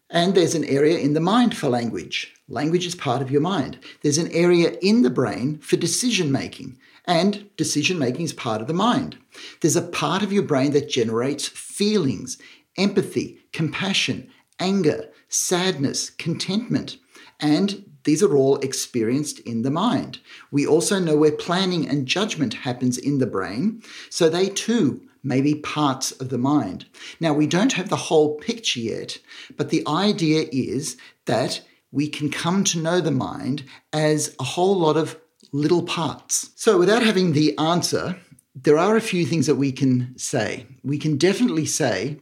And 0.10 0.36
there's 0.36 0.56
an 0.56 0.64
area 0.66 0.98
in 0.98 1.14
the 1.14 1.20
mind 1.20 1.56
for 1.56 1.68
language. 1.70 2.34
Language 2.48 2.86
is 2.86 2.96
part 2.96 3.22
of 3.22 3.30
your 3.30 3.42
mind. 3.42 3.78
There's 4.02 4.18
an 4.18 4.32
area 4.32 4.78
in 4.82 5.02
the 5.02 5.10
brain 5.10 5.58
for 5.60 5.76
decision 5.76 6.32
making, 6.32 6.78
and 7.06 7.50
decision 7.58 8.00
making 8.00 8.24
is 8.24 8.34
part 8.34 8.62
of 8.62 8.68
the 8.68 8.74
mind. 8.74 9.18
There's 9.62 9.76
a 9.76 9.82
part 9.82 10.24
of 10.24 10.32
your 10.32 10.44
brain 10.44 10.72
that 10.72 10.90
generates 10.90 11.48
feelings, 11.48 12.38
empathy, 12.78 13.40
compassion, 13.52 14.30
anger, 14.60 15.10
sadness, 15.28 16.10
contentment, 16.10 16.98
and 17.40 17.84
these 18.06 18.24
are 18.24 18.38
all 18.38 18.56
experienced 18.60 19.40
in 19.40 19.64
the 19.64 19.70
mind. 19.70 20.20
We 20.50 20.66
also 20.66 20.98
know 20.98 21.18
where 21.18 21.34
planning 21.34 21.88
and 21.90 22.06
judgment 22.06 22.54
happens 22.54 22.98
in 22.98 23.18
the 23.18 23.28
brain, 23.28 23.84
so 24.10 24.30
they 24.30 24.48
too 24.48 25.02
may 25.28 25.42
be 25.42 25.56
parts 25.56 26.12
of 26.12 26.30
the 26.30 26.38
mind. 26.38 26.86
Now, 27.20 27.34
we 27.34 27.48
don't 27.48 27.74
have 27.74 27.90
the 27.90 27.96
whole 27.96 28.36
picture 28.38 28.80
yet, 28.80 29.20
but 29.56 29.70
the 29.70 29.84
idea 29.88 30.48
is 30.52 30.98
that 31.26 31.62
we 31.92 32.08
can 32.08 32.32
come 32.32 32.64
to 32.66 32.80
know 32.80 33.02
the 33.02 33.12
mind 33.12 33.64
as 33.94 34.36
a 34.40 34.44
whole 34.44 34.78
lot 34.78 34.98
of 34.98 35.20
little 35.52 35.84
parts. 35.84 36.52
So, 36.56 36.78
without 36.78 37.04
having 37.04 37.34
the 37.34 37.58
answer, 37.58 38.18
there 38.56 38.78
are 38.78 38.96
a 38.96 39.02
few 39.02 39.26
things 39.26 39.46
that 39.48 39.56
we 39.56 39.72
can 39.72 40.18
say. 40.18 40.66
We 40.84 40.98
can 40.98 41.18
definitely 41.18 41.66
say 41.66 42.18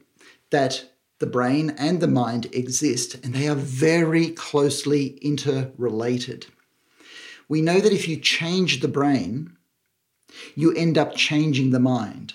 that 0.52 0.86
the 1.20 1.28
brain 1.28 1.74
and 1.78 2.02
the 2.02 2.08
mind 2.08 2.48
exist 2.52 3.16
and 3.24 3.34
they 3.34 3.48
are 3.48 3.56
very 3.56 4.30
closely 4.30 5.18
interrelated. 5.22 6.48
We 7.48 7.62
know 7.62 7.80
that 7.80 7.94
if 7.94 8.08
you 8.08 8.18
change 8.18 8.82
the 8.82 8.88
brain, 8.88 9.56
you 10.56 10.74
end 10.74 10.98
up 10.98 11.16
changing 11.16 11.72
the 11.72 11.80
mind. 11.80 12.34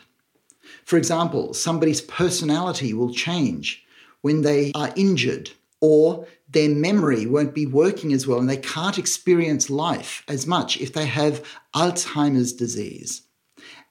For 0.84 0.96
example, 0.96 1.54
somebody's 1.54 2.00
personality 2.00 2.92
will 2.92 3.12
change 3.12 3.84
when 4.22 4.42
they 4.42 4.72
are 4.74 4.92
injured 4.96 5.50
or 5.80 6.26
their 6.48 6.68
memory 6.68 7.26
won't 7.26 7.54
be 7.54 7.66
working 7.66 8.12
as 8.12 8.26
well 8.26 8.38
and 8.38 8.50
they 8.50 8.56
can't 8.56 8.98
experience 8.98 9.70
life 9.70 10.24
as 10.28 10.46
much 10.46 10.80
if 10.80 10.92
they 10.92 11.06
have 11.06 11.44
Alzheimer's 11.74 12.52
disease. 12.52 13.22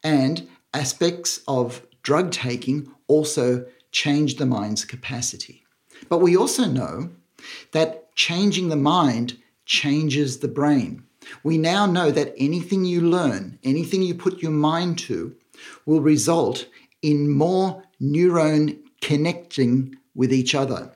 And 0.03 0.48
aspects 0.74 1.41
of 1.48 1.86
drug 2.03 2.31
taking 2.31 2.91
also 3.08 3.65
change 3.91 4.36
the 4.36 4.46
mind's 4.46 4.86
capacity. 4.86 5.63
But 6.10 6.19
we 6.19 6.38
also 6.38 6.65
know 6.65 7.10
that 7.72 8.15
changing 8.15 8.69
the 8.69 8.75
mind 8.75 9.38
changes 9.65 10.39
the 10.39 10.48
brain. 10.48 11.03
We 11.43 11.58
now 11.58 11.86
know 11.86 12.12
that 12.12 12.34
anything 12.38 12.86
you 12.86 13.01
learn, 13.01 13.60
anything 13.63 14.01
you 14.01 14.15
put 14.15 14.41
your 14.41 14.51
mind 14.51 14.98
to, 15.00 15.36
will 15.85 16.01
result 16.01 16.67
in 17.01 17.29
more 17.29 17.83
neuron 18.01 18.77
connecting 19.01 19.95
with 20.15 20.33
each 20.33 20.55
other. 20.55 20.91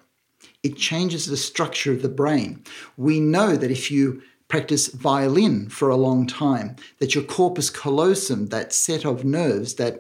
It 0.64 0.78
changes 0.78 1.26
the 1.26 1.38
structure 1.38 1.92
of 1.92 2.02
the 2.02 2.10
brain. 2.10 2.64
We 2.98 3.20
know 3.20 3.56
that 3.56 3.72
if 3.72 3.92
you 3.92 4.22
practice 4.48 4.88
violin 4.88 5.70
for 5.70 5.90
a 5.90 5.96
long 5.96 6.28
time, 6.28 6.76
that 7.00 7.16
your 7.16 7.24
corpus 7.24 7.70
callosum, 7.70 8.48
that 8.48 8.74
set 8.74 9.06
of 9.06 9.26
nerves 9.26 9.76
that 9.76 10.00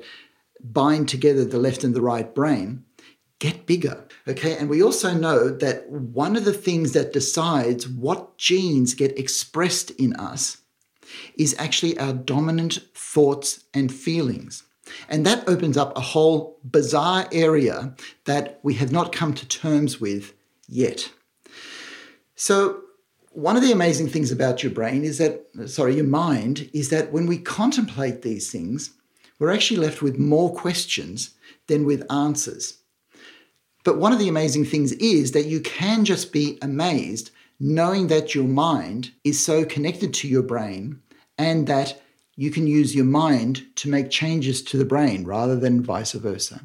bind 0.63 1.09
together 1.09 1.43
the 1.43 1.59
left 1.59 1.83
and 1.83 1.93
the 1.93 2.01
right 2.01 2.33
brain, 2.33 2.83
get 3.39 3.65
bigger. 3.65 4.05
Okay, 4.27 4.55
and 4.55 4.69
we 4.69 4.81
also 4.81 5.13
know 5.13 5.49
that 5.49 5.89
one 5.89 6.35
of 6.37 6.45
the 6.45 6.53
things 6.53 6.93
that 6.93 7.11
decides 7.11 7.87
what 7.87 8.37
genes 8.37 8.93
get 8.93 9.17
expressed 9.17 9.91
in 9.91 10.13
us 10.15 10.57
is 11.37 11.55
actually 11.57 11.97
our 11.97 12.13
dominant 12.13 12.79
thoughts 12.93 13.63
and 13.73 13.93
feelings. 13.93 14.63
And 15.07 15.25
that 15.25 15.47
opens 15.47 15.77
up 15.77 15.97
a 15.97 16.01
whole 16.01 16.59
bizarre 16.63 17.27
area 17.31 17.95
that 18.25 18.59
we 18.63 18.75
have 18.75 18.91
not 18.91 19.11
come 19.11 19.33
to 19.33 19.47
terms 19.47 19.99
with 19.99 20.33
yet. 20.67 21.09
So, 22.35 22.81
one 23.31 23.55
of 23.55 23.63
the 23.63 23.71
amazing 23.71 24.09
things 24.09 24.31
about 24.31 24.61
your 24.61 24.71
brain 24.71 25.03
is 25.03 25.17
that, 25.17 25.47
sorry, 25.65 25.95
your 25.95 26.05
mind, 26.05 26.69
is 26.71 26.89
that 26.89 27.11
when 27.11 27.25
we 27.25 27.39
contemplate 27.39 28.21
these 28.21 28.51
things, 28.51 28.91
we're 29.39 29.51
actually 29.51 29.79
left 29.79 30.03
with 30.03 30.19
more 30.19 30.53
questions 30.53 31.33
than 31.67 31.83
with 31.83 32.11
answers. 32.11 32.77
But 33.83 33.97
one 33.97 34.13
of 34.13 34.19
the 34.19 34.29
amazing 34.29 34.65
things 34.65 34.91
is 34.93 35.31
that 35.31 35.45
you 35.45 35.61
can 35.61 36.05
just 36.05 36.31
be 36.31 36.59
amazed 36.61 37.31
knowing 37.59 38.07
that 38.07 38.33
your 38.35 38.47
mind 38.47 39.11
is 39.23 39.43
so 39.43 39.65
connected 39.65 40.13
to 40.13 40.27
your 40.27 40.43
brain 40.43 40.99
and 41.37 41.67
that 41.67 42.01
you 42.35 42.49
can 42.49 42.67
use 42.67 42.95
your 42.95 43.05
mind 43.05 43.63
to 43.75 43.89
make 43.89 44.09
changes 44.09 44.61
to 44.63 44.77
the 44.77 44.85
brain 44.85 45.23
rather 45.23 45.55
than 45.55 45.83
vice 45.83 46.13
versa. 46.13 46.61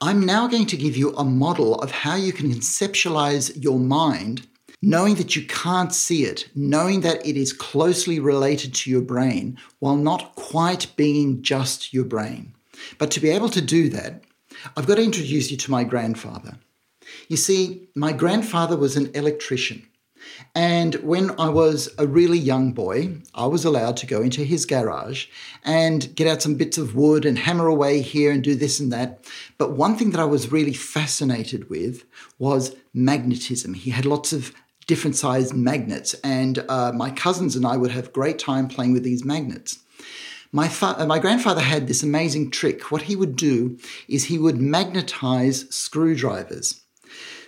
I'm 0.00 0.24
now 0.24 0.46
going 0.46 0.66
to 0.66 0.76
give 0.76 0.96
you 0.96 1.14
a 1.16 1.24
model 1.24 1.74
of 1.76 1.90
how 1.90 2.14
you 2.14 2.32
can 2.32 2.50
conceptualize 2.50 3.62
your 3.62 3.78
mind, 3.78 4.46
knowing 4.80 5.16
that 5.16 5.34
you 5.34 5.44
can't 5.46 5.92
see 5.92 6.24
it, 6.24 6.48
knowing 6.54 7.00
that 7.00 7.26
it 7.26 7.36
is 7.36 7.52
closely 7.52 8.20
related 8.20 8.74
to 8.74 8.90
your 8.90 9.00
brain 9.00 9.58
while 9.80 9.96
not 9.96 10.34
quite 10.36 10.86
being 10.96 11.42
just 11.42 11.92
your 11.92 12.04
brain. 12.04 12.54
But 12.98 13.10
to 13.12 13.20
be 13.20 13.30
able 13.30 13.48
to 13.50 13.60
do 13.60 13.88
that, 13.88 14.22
I've 14.76 14.86
got 14.86 14.96
to 14.96 15.04
introduce 15.04 15.50
you 15.50 15.56
to 15.56 15.70
my 15.70 15.84
grandfather. 15.84 16.58
You 17.28 17.36
see, 17.36 17.88
my 17.94 18.12
grandfather 18.12 18.76
was 18.76 18.96
an 18.96 19.10
electrician. 19.14 19.86
And 20.54 20.94
when 20.96 21.38
I 21.38 21.48
was 21.48 21.88
a 21.98 22.06
really 22.06 22.38
young 22.38 22.72
boy, 22.72 23.18
I 23.34 23.46
was 23.46 23.64
allowed 23.64 23.96
to 23.98 24.06
go 24.06 24.20
into 24.22 24.44
his 24.44 24.66
garage 24.66 25.26
and 25.64 26.14
get 26.14 26.26
out 26.26 26.42
some 26.42 26.56
bits 26.56 26.78
of 26.78 26.94
wood 26.94 27.24
and 27.24 27.38
hammer 27.38 27.66
away 27.66 28.00
here 28.00 28.32
and 28.32 28.42
do 28.42 28.54
this 28.54 28.80
and 28.80 28.92
that. 28.92 29.24
But 29.56 29.72
one 29.72 29.96
thing 29.96 30.10
that 30.10 30.20
I 30.20 30.24
was 30.24 30.52
really 30.52 30.74
fascinated 30.74 31.70
with 31.70 32.04
was 32.38 32.74
magnetism. 32.92 33.74
He 33.74 33.90
had 33.90 34.04
lots 34.04 34.32
of 34.32 34.52
different 34.86 35.16
sized 35.16 35.54
magnets, 35.54 36.14
and 36.24 36.64
uh, 36.68 36.92
my 36.92 37.10
cousins 37.10 37.54
and 37.54 37.66
I 37.66 37.76
would 37.76 37.90
have 37.90 38.12
great 38.12 38.38
time 38.38 38.68
playing 38.68 38.94
with 38.94 39.04
these 39.04 39.24
magnets. 39.24 39.78
My, 40.50 40.66
fa- 40.66 40.96
uh, 40.98 41.06
my 41.06 41.18
grandfather 41.18 41.60
had 41.60 41.86
this 41.86 42.02
amazing 42.02 42.50
trick. 42.50 42.90
What 42.90 43.02
he 43.02 43.14
would 43.14 43.36
do 43.36 43.78
is 44.08 44.24
he 44.24 44.38
would 44.38 44.58
magnetize 44.58 45.66
screwdrivers 45.68 46.82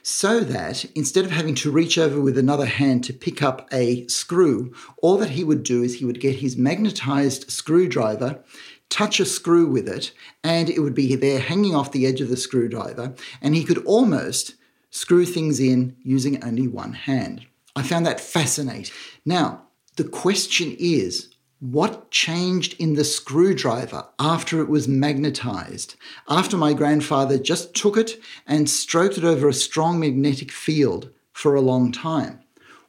so 0.02 0.40
that 0.40 0.84
instead 0.94 1.24
of 1.24 1.30
having 1.30 1.54
to 1.56 1.70
reach 1.70 1.98
over 1.98 2.20
with 2.20 2.38
another 2.38 2.66
hand 2.66 3.04
to 3.04 3.12
pick 3.12 3.42
up 3.42 3.68
a 3.72 4.06
screw, 4.06 4.74
all 5.02 5.16
that 5.18 5.30
he 5.30 5.44
would 5.44 5.62
do 5.62 5.82
is 5.82 5.98
he 5.98 6.04
would 6.04 6.20
get 6.20 6.36
his 6.36 6.56
magnetized 6.56 7.50
screwdriver, 7.50 8.42
touch 8.88 9.20
a 9.20 9.24
screw 9.24 9.66
with 9.66 9.88
it, 9.88 10.12
and 10.42 10.68
it 10.68 10.80
would 10.80 10.94
be 10.94 11.14
there 11.14 11.40
hanging 11.40 11.74
off 11.74 11.92
the 11.92 12.06
edge 12.06 12.20
of 12.20 12.28
the 12.28 12.36
screwdriver, 12.36 13.14
and 13.40 13.54
he 13.54 13.64
could 13.64 13.84
almost 13.84 14.54
screw 14.90 15.24
things 15.24 15.60
in 15.60 15.96
using 16.02 16.42
only 16.42 16.66
one 16.66 16.92
hand. 16.92 17.46
I 17.76 17.82
found 17.82 18.04
that 18.06 18.20
fascinating. 18.20 18.92
Now, 19.24 19.62
the 19.96 20.04
question 20.04 20.76
is 20.78 21.29
what 21.60 22.10
changed 22.10 22.74
in 22.78 22.94
the 22.94 23.04
screwdriver 23.04 24.06
after 24.18 24.60
it 24.62 24.68
was 24.68 24.88
magnetized? 24.88 25.94
After 26.26 26.56
my 26.56 26.72
grandfather 26.72 27.38
just 27.38 27.74
took 27.74 27.98
it 27.98 28.18
and 28.46 28.68
stroked 28.68 29.18
it 29.18 29.24
over 29.24 29.46
a 29.46 29.52
strong 29.52 30.00
magnetic 30.00 30.50
field 30.50 31.10
for 31.32 31.54
a 31.54 31.60
long 31.60 31.92
time. 31.92 32.40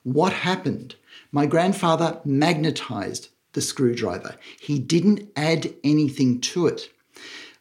What 0.03 0.31
happened? 0.31 0.95
My 1.33 1.45
grandfather 1.45 2.21
magnetized 2.23 3.29
the 3.53 3.61
screwdriver. 3.61 4.37
He 4.59 4.79
didn't 4.79 5.29
add 5.35 5.73
anything 5.83 6.39
to 6.41 6.67
it. 6.67 6.89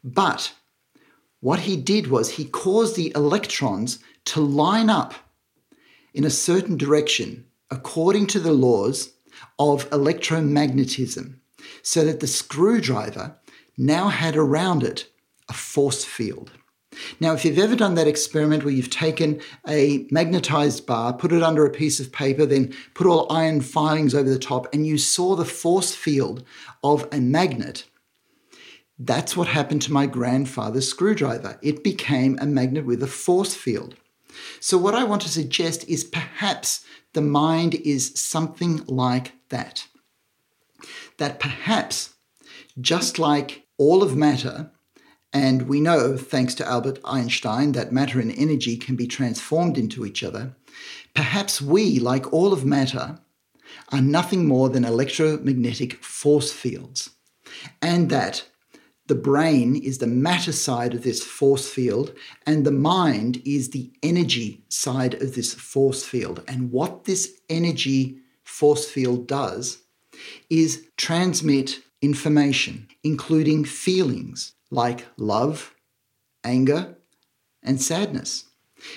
But 0.04 0.54
what 1.40 1.60
he 1.60 1.76
did 1.76 2.06
was 2.06 2.30
he 2.30 2.44
caused 2.44 2.94
the 2.94 3.12
electrons 3.16 3.98
to 4.26 4.40
line 4.40 4.88
up 4.88 5.14
in 6.14 6.24
a 6.24 6.30
certain 6.30 6.76
direction 6.76 7.46
according 7.70 8.26
to 8.28 8.40
the 8.40 8.52
laws 8.52 9.10
of 9.58 9.88
electromagnetism 9.90 11.36
so 11.82 12.04
that 12.04 12.20
the 12.20 12.26
screwdriver 12.26 13.36
now 13.76 14.08
had 14.08 14.36
around 14.36 14.82
it 14.82 15.10
a 15.48 15.52
force 15.52 16.04
field. 16.04 16.52
Now, 17.20 17.34
if 17.34 17.44
you've 17.44 17.58
ever 17.58 17.76
done 17.76 17.94
that 17.94 18.08
experiment 18.08 18.64
where 18.64 18.74
you've 18.74 18.90
taken 18.90 19.40
a 19.66 20.06
magnetized 20.10 20.86
bar, 20.86 21.12
put 21.12 21.32
it 21.32 21.42
under 21.42 21.64
a 21.64 21.70
piece 21.70 22.00
of 22.00 22.12
paper, 22.12 22.44
then 22.44 22.74
put 22.94 23.06
all 23.06 23.30
iron 23.32 23.60
filings 23.60 24.14
over 24.14 24.28
the 24.28 24.38
top, 24.38 24.72
and 24.74 24.86
you 24.86 24.98
saw 24.98 25.36
the 25.36 25.44
force 25.44 25.94
field 25.94 26.44
of 26.82 27.08
a 27.12 27.20
magnet, 27.20 27.86
that's 28.98 29.36
what 29.36 29.48
happened 29.48 29.82
to 29.82 29.92
my 29.92 30.06
grandfather's 30.06 30.88
screwdriver. 30.88 31.58
It 31.62 31.84
became 31.84 32.38
a 32.38 32.46
magnet 32.46 32.84
with 32.84 33.02
a 33.02 33.06
force 33.06 33.54
field. 33.54 33.94
So, 34.60 34.76
what 34.76 34.94
I 34.94 35.04
want 35.04 35.22
to 35.22 35.28
suggest 35.28 35.88
is 35.88 36.04
perhaps 36.04 36.84
the 37.12 37.20
mind 37.20 37.74
is 37.74 38.12
something 38.14 38.84
like 38.86 39.32
that. 39.48 39.86
That 41.18 41.40
perhaps, 41.40 42.14
just 42.80 43.18
like 43.18 43.66
all 43.76 44.02
of 44.02 44.16
matter, 44.16 44.70
and 45.32 45.62
we 45.62 45.80
know, 45.80 46.16
thanks 46.16 46.54
to 46.56 46.66
Albert 46.66 46.98
Einstein, 47.04 47.72
that 47.72 47.92
matter 47.92 48.20
and 48.20 48.32
energy 48.32 48.76
can 48.76 48.96
be 48.96 49.06
transformed 49.06 49.78
into 49.78 50.04
each 50.04 50.24
other, 50.24 50.56
perhaps 51.14 51.60
we, 51.60 51.98
like 51.98 52.32
all 52.32 52.52
of 52.52 52.64
matter, 52.64 53.18
are 53.92 54.00
nothing 54.00 54.46
more 54.46 54.68
than 54.68 54.84
electromagnetic 54.84 56.02
force 56.02 56.52
fields. 56.52 57.10
And 57.80 58.10
that 58.10 58.44
the 59.10 59.16
brain 59.16 59.74
is 59.74 59.98
the 59.98 60.06
matter 60.06 60.52
side 60.52 60.94
of 60.94 61.02
this 61.02 61.20
force 61.20 61.68
field, 61.68 62.14
and 62.46 62.64
the 62.64 62.70
mind 62.70 63.42
is 63.44 63.70
the 63.70 63.90
energy 64.04 64.62
side 64.68 65.14
of 65.14 65.34
this 65.34 65.52
force 65.52 66.04
field. 66.04 66.44
And 66.46 66.70
what 66.70 67.06
this 67.06 67.40
energy 67.48 68.18
force 68.44 68.88
field 68.88 69.26
does 69.26 69.78
is 70.48 70.86
transmit 70.96 71.80
information, 72.00 72.86
including 73.02 73.64
feelings 73.64 74.52
like 74.70 75.08
love, 75.16 75.74
anger, 76.44 76.96
and 77.64 77.82
sadness. 77.82 78.44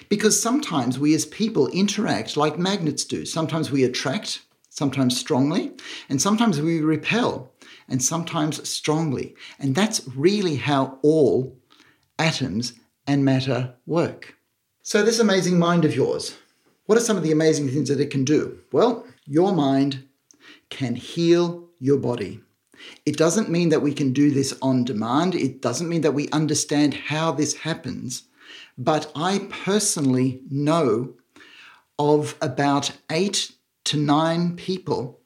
Because 0.10 0.40
sometimes 0.40 1.00
we 1.00 1.16
as 1.16 1.26
people 1.26 1.70
interact 1.70 2.38
like 2.38 2.60
magnets 2.60 3.04
do. 3.04 3.26
Sometimes 3.26 3.72
we 3.72 3.84
attract, 3.84 4.44
sometimes 4.70 5.20
strongly, 5.20 5.72
and 6.08 6.22
sometimes 6.22 6.62
we 6.62 6.82
repel 6.82 7.52
and 7.88 8.02
sometimes 8.02 8.68
strongly. 8.68 9.36
And 9.60 9.76
that's 9.76 10.08
really 10.16 10.56
how 10.56 11.00
all 11.02 11.58
atoms 12.18 12.74
and 13.08 13.26
matter 13.26 13.76
work. 13.86 14.36
So, 14.82 15.04
this 15.04 15.20
amazing 15.20 15.60
mind 15.60 15.86
of 15.86 15.96
yours, 15.96 16.38
what 16.86 16.98
are 16.98 17.02
some 17.02 17.18
of 17.18 17.24
the 17.24 17.32
amazing 17.32 17.70
things 17.70 17.90
that 17.90 18.00
it 18.00 18.12
can 18.12 18.26
do? 18.26 18.60
Well, 18.72 19.06
your 19.26 19.54
mind 19.54 20.08
can 20.70 20.96
heal 20.96 21.70
your 21.80 21.98
body. 21.98 22.42
It 23.06 23.18
doesn't 23.18 23.50
mean 23.50 23.70
that 23.70 23.82
we 23.82 23.94
can 23.94 24.12
do 24.12 24.32
this 24.32 24.58
on 24.62 24.84
demand, 24.84 25.36
it 25.36 25.62
doesn't 25.62 25.88
mean 25.88 26.02
that 26.02 26.14
we 26.14 26.28
understand 26.30 26.94
how 26.94 27.32
this 27.32 27.54
happens. 27.56 28.24
But 28.78 29.12
I 29.16 29.48
personally 29.50 30.42
know 30.50 31.14
of 32.00 32.36
about 32.42 32.92
eight 33.12 33.52
to 33.86 33.98
nine 33.98 34.56
people 34.56 35.20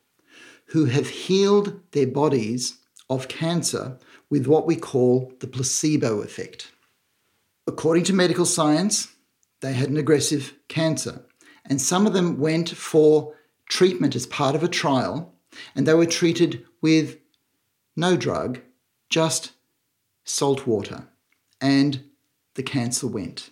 who 0.67 0.85
have 0.85 1.07
healed 1.07 1.79
their 1.91 2.07
bodies 2.07 2.79
of 3.09 3.27
cancer 3.27 3.97
with 4.29 4.47
what 4.47 4.67
we 4.67 4.75
call 4.75 5.31
the 5.39 5.47
placebo 5.47 6.21
effect. 6.21 6.71
According 7.65 8.03
to 8.05 8.13
medical 8.13 8.45
science, 8.45 9.13
they 9.61 9.73
had 9.73 9.89
an 9.89 9.97
aggressive 9.97 10.53
cancer, 10.67 11.25
and 11.65 11.81
some 11.81 12.05
of 12.05 12.13
them 12.13 12.39
went 12.39 12.69
for 12.69 13.35
treatment 13.69 14.15
as 14.15 14.25
part 14.25 14.55
of 14.55 14.63
a 14.63 14.67
trial, 14.67 15.33
and 15.75 15.87
they 15.87 15.93
were 15.93 16.05
treated 16.05 16.65
with 16.81 17.17
no 17.95 18.15
drug, 18.15 18.59
just 19.09 19.53
salt 20.23 20.67
water. 20.67 21.07
and 21.59 22.03
the 22.53 22.63
cancer 22.63 23.07
went. 23.07 23.51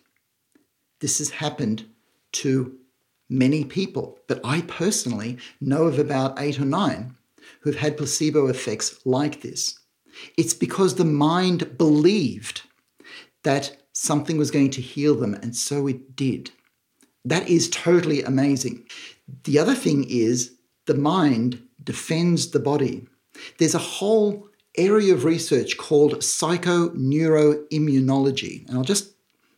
This 0.99 1.19
has 1.19 1.29
happened 1.29 1.85
to 2.33 2.77
many 3.29 3.63
people, 3.63 4.19
but 4.27 4.41
I 4.43 4.61
personally 4.61 5.37
know 5.59 5.83
of 5.83 5.99
about 5.99 6.39
eight 6.39 6.59
or 6.59 6.65
nine 6.65 7.15
who've 7.61 7.77
had 7.77 7.97
placebo 7.97 8.47
effects 8.47 8.99
like 9.05 9.41
this. 9.41 9.79
It's 10.37 10.53
because 10.53 10.95
the 10.95 11.05
mind 11.05 11.77
believed 11.77 12.61
that 13.43 13.77
something 13.93 14.37
was 14.37 14.51
going 14.51 14.71
to 14.71 14.81
heal 14.81 15.15
them, 15.15 15.35
and 15.35 15.55
so 15.55 15.87
it 15.87 16.15
did. 16.15 16.51
That 17.23 17.47
is 17.49 17.69
totally 17.69 18.23
amazing. 18.23 18.85
The 19.43 19.59
other 19.59 19.75
thing 19.75 20.05
is 20.09 20.55
the 20.85 20.93
mind 20.93 21.61
defends 21.83 22.51
the 22.51 22.59
body. 22.59 23.07
There's 23.57 23.75
a 23.75 23.79
whole 23.79 24.47
area 24.77 25.13
of 25.13 25.25
research 25.25 25.77
called 25.77 26.15
psychoneuroimmunology, 26.15 28.67
and 28.67 28.77
I'll 28.77 28.83
just 28.83 29.13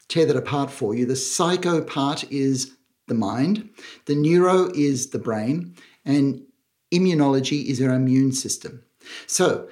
tear 0.08 0.26
that 0.26 0.38
apart 0.38 0.72
for 0.72 0.96
you. 0.96 1.06
The 1.06 1.16
psycho 1.16 1.82
part 1.82 2.30
is 2.32 2.77
the 3.08 3.16
mind, 3.16 3.70
the 4.06 4.16
neuro 4.16 4.72
is 4.74 5.10
the 5.10 5.20
brain, 5.20 5.76
and 6.06 6.44
immunology 6.92 7.66
is 7.66 7.82
our 7.82 7.94
immune 7.94 8.32
system. 8.32 8.84
So, 9.26 9.68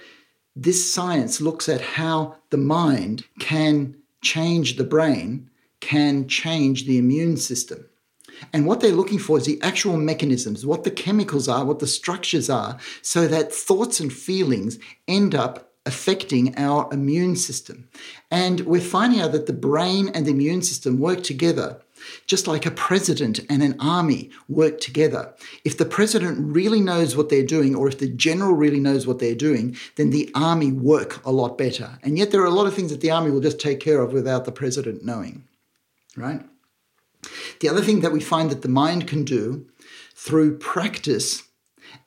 this 0.56 0.93
science 0.93 1.41
looks 1.41 1.67
at 1.67 1.82
how 1.82 2.38
the 2.50 2.58
mind 2.58 3.26
can 3.39 3.95
change 4.21 4.78
the 4.78 4.86
brain, 4.86 5.50
can 5.82 6.28
change 6.28 6.86
the 6.86 6.98
immune 6.98 7.36
system. 7.38 7.86
And 8.54 8.65
what 8.65 8.80
they're 8.80 8.91
looking 8.91 9.19
for 9.19 9.38
is 9.38 9.45
the 9.45 9.62
actual 9.62 9.98
mechanisms, 9.98 10.65
what 10.65 10.84
the 10.84 10.91
chemicals 10.91 11.48
are, 11.48 11.65
what 11.65 11.80
the 11.80 11.88
structures 11.88 12.50
are, 12.50 12.78
so 13.02 13.28
that 13.28 13.54
thoughts 13.54 14.00
and 14.00 14.12
feelings 14.12 14.80
end 15.08 15.36
up 15.36 15.74
affecting 15.86 16.58
our 16.58 16.91
immune 16.91 17.36
system. 17.36 17.88
And 18.32 18.62
we're 18.62 18.82
finding 18.82 19.19
out 19.19 19.32
that 19.34 19.45
the 19.45 19.54
brain 19.54 20.10
and 20.10 20.26
the 20.26 20.32
immune 20.32 20.63
system 20.63 21.00
work 21.00 21.24
together 21.24 21.82
just 22.25 22.47
like 22.47 22.65
a 22.65 22.71
president 22.71 23.39
and 23.49 23.61
an 23.63 23.75
army 23.79 24.29
work 24.47 24.79
together. 24.79 25.33
If 25.63 25.77
the 25.77 25.85
president 25.85 26.37
really 26.39 26.81
knows 26.81 27.15
what 27.15 27.29
they're 27.29 27.43
doing, 27.43 27.75
or 27.75 27.87
if 27.87 27.99
the 27.99 28.09
general 28.09 28.53
really 28.53 28.79
knows 28.79 29.05
what 29.05 29.19
they're 29.19 29.35
doing, 29.35 29.77
then 29.95 30.09
the 30.09 30.29
army 30.35 30.71
work 30.71 31.25
a 31.25 31.31
lot 31.31 31.57
better. 31.57 31.99
And 32.03 32.17
yet 32.17 32.31
there 32.31 32.41
are 32.41 32.45
a 32.45 32.51
lot 32.51 32.67
of 32.67 32.73
things 32.73 32.91
that 32.91 33.01
the 33.01 33.11
army 33.11 33.31
will 33.31 33.41
just 33.41 33.59
take 33.59 33.79
care 33.79 34.01
of 34.01 34.13
without 34.13 34.45
the 34.45 34.51
president 34.51 35.03
knowing, 35.03 35.43
right? 36.15 36.41
The 37.59 37.69
other 37.69 37.81
thing 37.81 38.01
that 38.01 38.11
we 38.11 38.21
find 38.21 38.49
that 38.51 38.61
the 38.61 38.69
mind 38.69 39.07
can 39.07 39.23
do 39.23 39.65
through 40.13 40.57
practice 40.57 41.43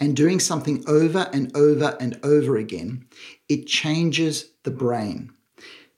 and 0.01 0.15
doing 0.15 0.41
something 0.41 0.85
over 0.87 1.29
and 1.33 1.55
over 1.57 1.97
and 2.01 2.19
over 2.23 2.57
again, 2.57 3.07
it 3.49 3.67
changes 3.67 4.51
the 4.63 4.71
brain. 4.71 5.33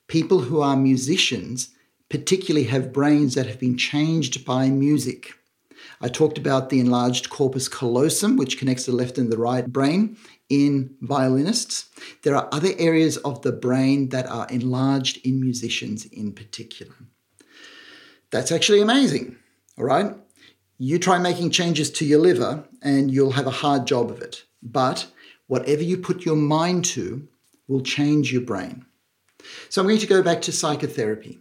People 0.06 0.40
who 0.40 0.60
are 0.60 0.76
musicians 0.76 1.70
particularly 2.11 2.66
have 2.66 2.92
brains 2.92 3.35
that 3.35 3.46
have 3.46 3.59
been 3.59 3.79
changed 3.79 4.44
by 4.44 4.68
music. 4.68 5.33
I 6.03 6.09
talked 6.09 6.37
about 6.37 6.68
the 6.68 6.81
enlarged 6.81 7.31
corpus 7.31 7.68
callosum, 7.68 8.37
which 8.37 8.59
connects 8.59 8.85
the 8.85 8.92
left 8.92 9.16
and 9.16 9.33
the 9.33 9.38
right 9.38 9.66
brain 9.66 10.16
in 10.49 10.96
violinists. 11.01 11.88
There 12.23 12.37
are 12.37 12.49
other 12.53 12.73
areas 12.79 13.16
of 13.18 13.42
the 13.42 13.53
brain 13.53 14.09
that 14.11 14.27
are 14.27 14.49
enlarged 14.49 15.25
in 15.25 15.40
musicians 15.40 16.05
in 16.07 16.33
particular. 16.33 16.94
That's 18.31 18.53
actually 18.53 18.81
amazing, 18.81 19.37
all 19.79 19.85
right? 19.85 20.14
You 20.79 20.99
try 20.99 21.18
making 21.18 21.51
changes 21.51 21.90
to 21.92 22.05
your 22.05 22.20
liver 22.20 22.64
and 22.83 23.11
you'll 23.11 23.33
have 23.33 23.46
a 23.46 23.51
hard 23.51 23.87
job 23.87 24.11
of 24.11 24.20
it. 24.20 24.44
But 24.62 25.07
whatever 25.46 25.83
you 25.83 25.96
put 25.99 26.25
your 26.25 26.37
mind 26.37 26.85
to 26.87 27.29
will 27.68 27.83
change 27.83 28.33
your 28.33 28.42
brain. 28.42 28.85
So 29.68 29.81
I'm 29.81 29.87
going 29.87 29.99
to 29.99 30.07
go 30.07 30.23
back 30.23 30.42
to 30.42 30.53
psychotherapy 30.53 31.38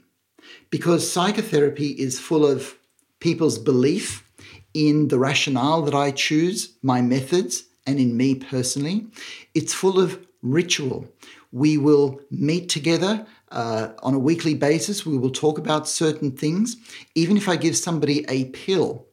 because 0.69 1.11
psychotherapy 1.11 1.89
is 1.89 2.19
full 2.19 2.45
of 2.45 2.75
people's 3.19 3.57
belief 3.57 4.29
in 4.73 5.07
the 5.07 5.19
rationale 5.19 5.81
that 5.81 5.95
I 5.95 6.11
choose, 6.11 6.75
my 6.81 7.01
methods, 7.01 7.63
and 7.85 7.99
in 7.99 8.15
me 8.15 8.35
personally. 8.35 9.07
It's 9.55 9.73
full 9.73 9.99
of 9.99 10.25
ritual. 10.41 11.07
We 11.51 11.77
will 11.77 12.21
meet 12.29 12.69
together 12.69 13.25
uh, 13.51 13.89
on 14.03 14.13
a 14.13 14.19
weekly 14.19 14.53
basis. 14.53 15.05
We 15.05 15.17
will 15.17 15.31
talk 15.31 15.57
about 15.57 15.87
certain 15.87 16.31
things. 16.31 16.77
Even 17.15 17.35
if 17.35 17.49
I 17.49 17.55
give 17.55 17.75
somebody 17.75 18.25
a 18.29 18.45
pill, 18.45 19.07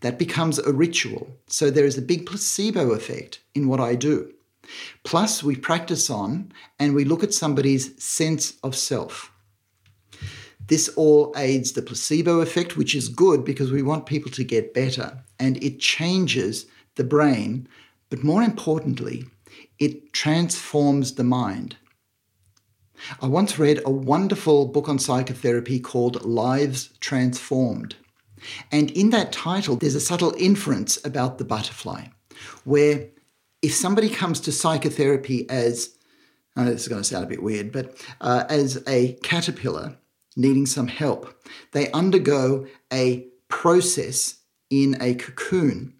that 0.00 0.18
becomes 0.18 0.58
a 0.58 0.72
ritual. 0.72 1.26
So 1.48 1.70
there 1.70 1.84
is 1.84 1.98
a 1.98 2.02
big 2.02 2.26
placebo 2.26 2.92
effect 2.92 3.40
in 3.54 3.66
what 3.66 3.80
I 3.80 3.96
do. 3.96 4.32
Plus, 5.02 5.42
we 5.42 5.56
practice 5.56 6.08
on 6.08 6.52
and 6.78 6.94
we 6.94 7.04
look 7.04 7.24
at 7.24 7.34
somebody's 7.34 8.00
sense 8.02 8.54
of 8.62 8.76
self. 8.76 9.31
This 10.68 10.88
all 10.90 11.32
aids 11.36 11.72
the 11.72 11.82
placebo 11.82 12.40
effect, 12.40 12.76
which 12.76 12.94
is 12.94 13.08
good 13.08 13.44
because 13.44 13.72
we 13.72 13.82
want 13.82 14.06
people 14.06 14.30
to 14.32 14.44
get 14.44 14.74
better 14.74 15.18
and 15.38 15.62
it 15.62 15.80
changes 15.80 16.66
the 16.94 17.04
brain. 17.04 17.68
But 18.10 18.22
more 18.22 18.42
importantly, 18.42 19.24
it 19.78 20.12
transforms 20.12 21.14
the 21.14 21.24
mind. 21.24 21.76
I 23.20 23.26
once 23.26 23.58
read 23.58 23.80
a 23.84 23.90
wonderful 23.90 24.66
book 24.66 24.88
on 24.88 24.98
psychotherapy 24.98 25.80
called 25.80 26.24
Lives 26.24 26.90
Transformed. 27.00 27.96
And 28.70 28.90
in 28.92 29.10
that 29.10 29.32
title, 29.32 29.76
there's 29.76 29.94
a 29.94 30.00
subtle 30.00 30.34
inference 30.38 31.04
about 31.04 31.38
the 31.38 31.44
butterfly, 31.44 32.06
where 32.64 33.08
if 33.60 33.74
somebody 33.74 34.08
comes 34.08 34.40
to 34.40 34.52
psychotherapy 34.52 35.48
as, 35.48 35.96
I 36.56 36.64
know 36.64 36.70
this 36.70 36.82
is 36.82 36.88
going 36.88 37.02
to 37.02 37.08
sound 37.08 37.24
a 37.24 37.28
bit 37.28 37.42
weird, 37.42 37.72
but 37.72 37.96
uh, 38.20 38.44
as 38.48 38.82
a 38.86 39.14
caterpillar 39.22 39.96
needing 40.36 40.66
some 40.66 40.88
help, 40.88 41.34
they 41.72 41.90
undergo 41.92 42.66
a 42.92 43.26
process 43.48 44.36
in 44.70 44.96
a 45.00 45.14
cocoon 45.14 45.94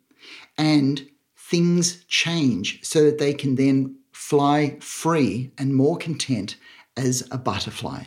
and 0.57 1.07
things 1.37 2.05
change 2.07 2.83
so 2.83 3.05
that 3.05 3.19
they 3.19 3.35
can 3.35 3.57
then 3.57 3.97
fly 4.13 4.77
free 4.81 5.53
and 5.59 5.75
more 5.75 5.97
content 5.97 6.57
as 6.97 7.29
a 7.31 7.39
butterfly. 7.39 8.05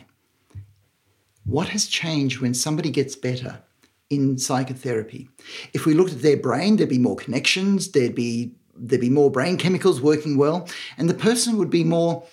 What 1.44 1.68
has 1.68 1.86
changed 1.86 2.40
when 2.40 2.54
somebody 2.54 2.90
gets 2.90 3.14
better 3.14 3.62
in 4.10 4.38
psychotherapy? 4.38 5.28
If 5.72 5.86
we 5.86 5.94
looked 5.94 6.12
at 6.12 6.22
their 6.22 6.36
brain, 6.36 6.76
there'd 6.76 6.88
be 6.88 6.98
more 6.98 7.16
connections, 7.16 7.92
there'd 7.92 8.14
be 8.14 8.52
there'd 8.78 9.00
be 9.00 9.08
more 9.08 9.30
brain 9.30 9.56
chemicals 9.56 10.00
working 10.00 10.36
well, 10.36 10.68
and 10.98 11.08
the 11.08 11.14
person 11.14 11.56
would 11.56 11.70
be 11.70 11.84
more 11.84 12.24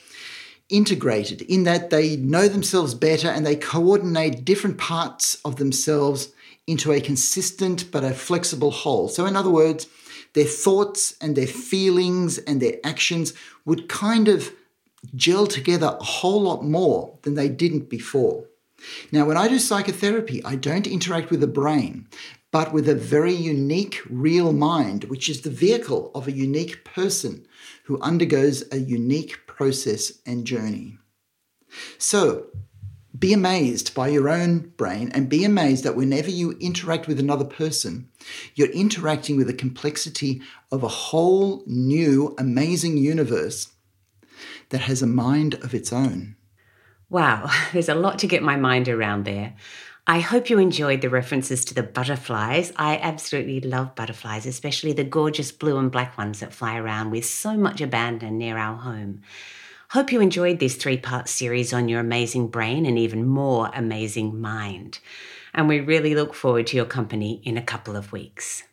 integrated 0.73 1.41
in 1.43 1.63
that 1.63 1.91
they 1.91 2.17
know 2.17 2.47
themselves 2.47 2.95
better 2.95 3.27
and 3.27 3.45
they 3.45 3.55
coordinate 3.55 4.43
different 4.43 4.77
parts 4.77 5.36
of 5.45 5.57
themselves 5.57 6.33
into 6.65 6.91
a 6.91 6.99
consistent 6.99 7.91
but 7.91 8.03
a 8.03 8.13
flexible 8.13 8.71
whole. 8.71 9.07
So, 9.07 9.25
in 9.25 9.36
other 9.36 9.49
words, 9.49 9.88
their 10.33 10.45
thoughts 10.45 11.15
and 11.21 11.36
their 11.36 11.47
feelings 11.47 12.39
and 12.39 12.59
their 12.59 12.77
actions 12.83 13.33
would 13.65 13.88
kind 13.88 14.27
of 14.27 14.51
gel 15.15 15.45
together 15.45 15.95
a 15.99 16.03
whole 16.03 16.41
lot 16.41 16.63
more 16.63 17.17
than 17.21 17.36
they 17.36 17.49
didn't 17.49 17.89
before. 17.89 18.45
Now, 19.12 19.25
when 19.25 19.38
I 19.38 19.47
do 19.47 19.59
psychotherapy, 19.59 20.43
I 20.43 20.55
don't 20.55 20.88
interact 20.88 21.29
with 21.29 21.39
the 21.39 21.47
brain, 21.47 22.07
but 22.53 22.71
with 22.71 22.87
a 22.87 22.93
very 22.93 23.33
unique, 23.33 23.99
real 24.07 24.53
mind, 24.53 25.05
which 25.05 25.27
is 25.27 25.41
the 25.41 25.49
vehicle 25.49 26.11
of 26.13 26.27
a 26.27 26.31
unique 26.31 26.85
person 26.85 27.47
who 27.85 27.99
undergoes 27.99 28.63
a 28.71 28.77
unique 28.77 29.47
process 29.47 30.19
and 30.23 30.45
journey. 30.45 30.99
So, 31.97 32.45
be 33.17 33.33
amazed 33.33 33.95
by 33.95 34.09
your 34.09 34.29
own 34.29 34.71
brain 34.77 35.11
and 35.15 35.29
be 35.29 35.43
amazed 35.43 35.83
that 35.83 35.95
whenever 35.95 36.29
you 36.29 36.51
interact 36.59 37.07
with 37.07 37.19
another 37.19 37.45
person, 37.45 38.09
you're 38.53 38.69
interacting 38.69 39.35
with 39.35 39.47
the 39.47 39.53
complexity 39.53 40.39
of 40.71 40.83
a 40.83 40.87
whole 40.87 41.63
new, 41.65 42.35
amazing 42.37 42.97
universe 42.97 43.69
that 44.69 44.81
has 44.81 45.01
a 45.01 45.07
mind 45.07 45.55
of 45.55 45.73
its 45.73 45.91
own. 45.91 46.35
Wow, 47.09 47.49
there's 47.73 47.89
a 47.89 47.95
lot 47.95 48.19
to 48.19 48.27
get 48.27 48.43
my 48.43 48.57
mind 48.57 48.87
around 48.87 49.25
there. 49.25 49.55
I 50.05 50.19
hope 50.19 50.49
you 50.49 50.59
enjoyed 50.59 50.99
the 50.99 51.09
references 51.09 51.63
to 51.65 51.73
the 51.73 51.81
butterflies. 51.81 52.73
I 52.75 52.97
absolutely 52.97 53.61
love 53.61 53.95
butterflies, 53.95 54.45
especially 54.45 54.91
the 54.91 55.05
gorgeous 55.05 55.53
blue 55.53 55.77
and 55.77 55.89
black 55.89 56.17
ones 56.17 56.41
that 56.41 56.53
fly 56.53 56.75
around 56.77 57.11
with 57.11 57.25
so 57.25 57.55
much 57.55 57.79
abandon 57.79 58.37
near 58.37 58.57
our 58.57 58.75
home. 58.75 59.21
Hope 59.91 60.11
you 60.11 60.19
enjoyed 60.19 60.59
this 60.59 60.75
three 60.75 60.97
part 60.97 61.29
series 61.29 61.71
on 61.71 61.87
your 61.87 62.01
amazing 62.01 62.49
brain 62.49 62.85
and 62.85 62.99
even 62.99 63.25
more 63.25 63.71
amazing 63.73 64.41
mind. 64.41 64.99
And 65.53 65.69
we 65.69 65.79
really 65.79 66.15
look 66.15 66.33
forward 66.33 66.67
to 66.67 66.75
your 66.75 66.85
company 66.85 67.41
in 67.45 67.55
a 67.55 67.63
couple 67.63 67.95
of 67.95 68.11
weeks. 68.11 68.63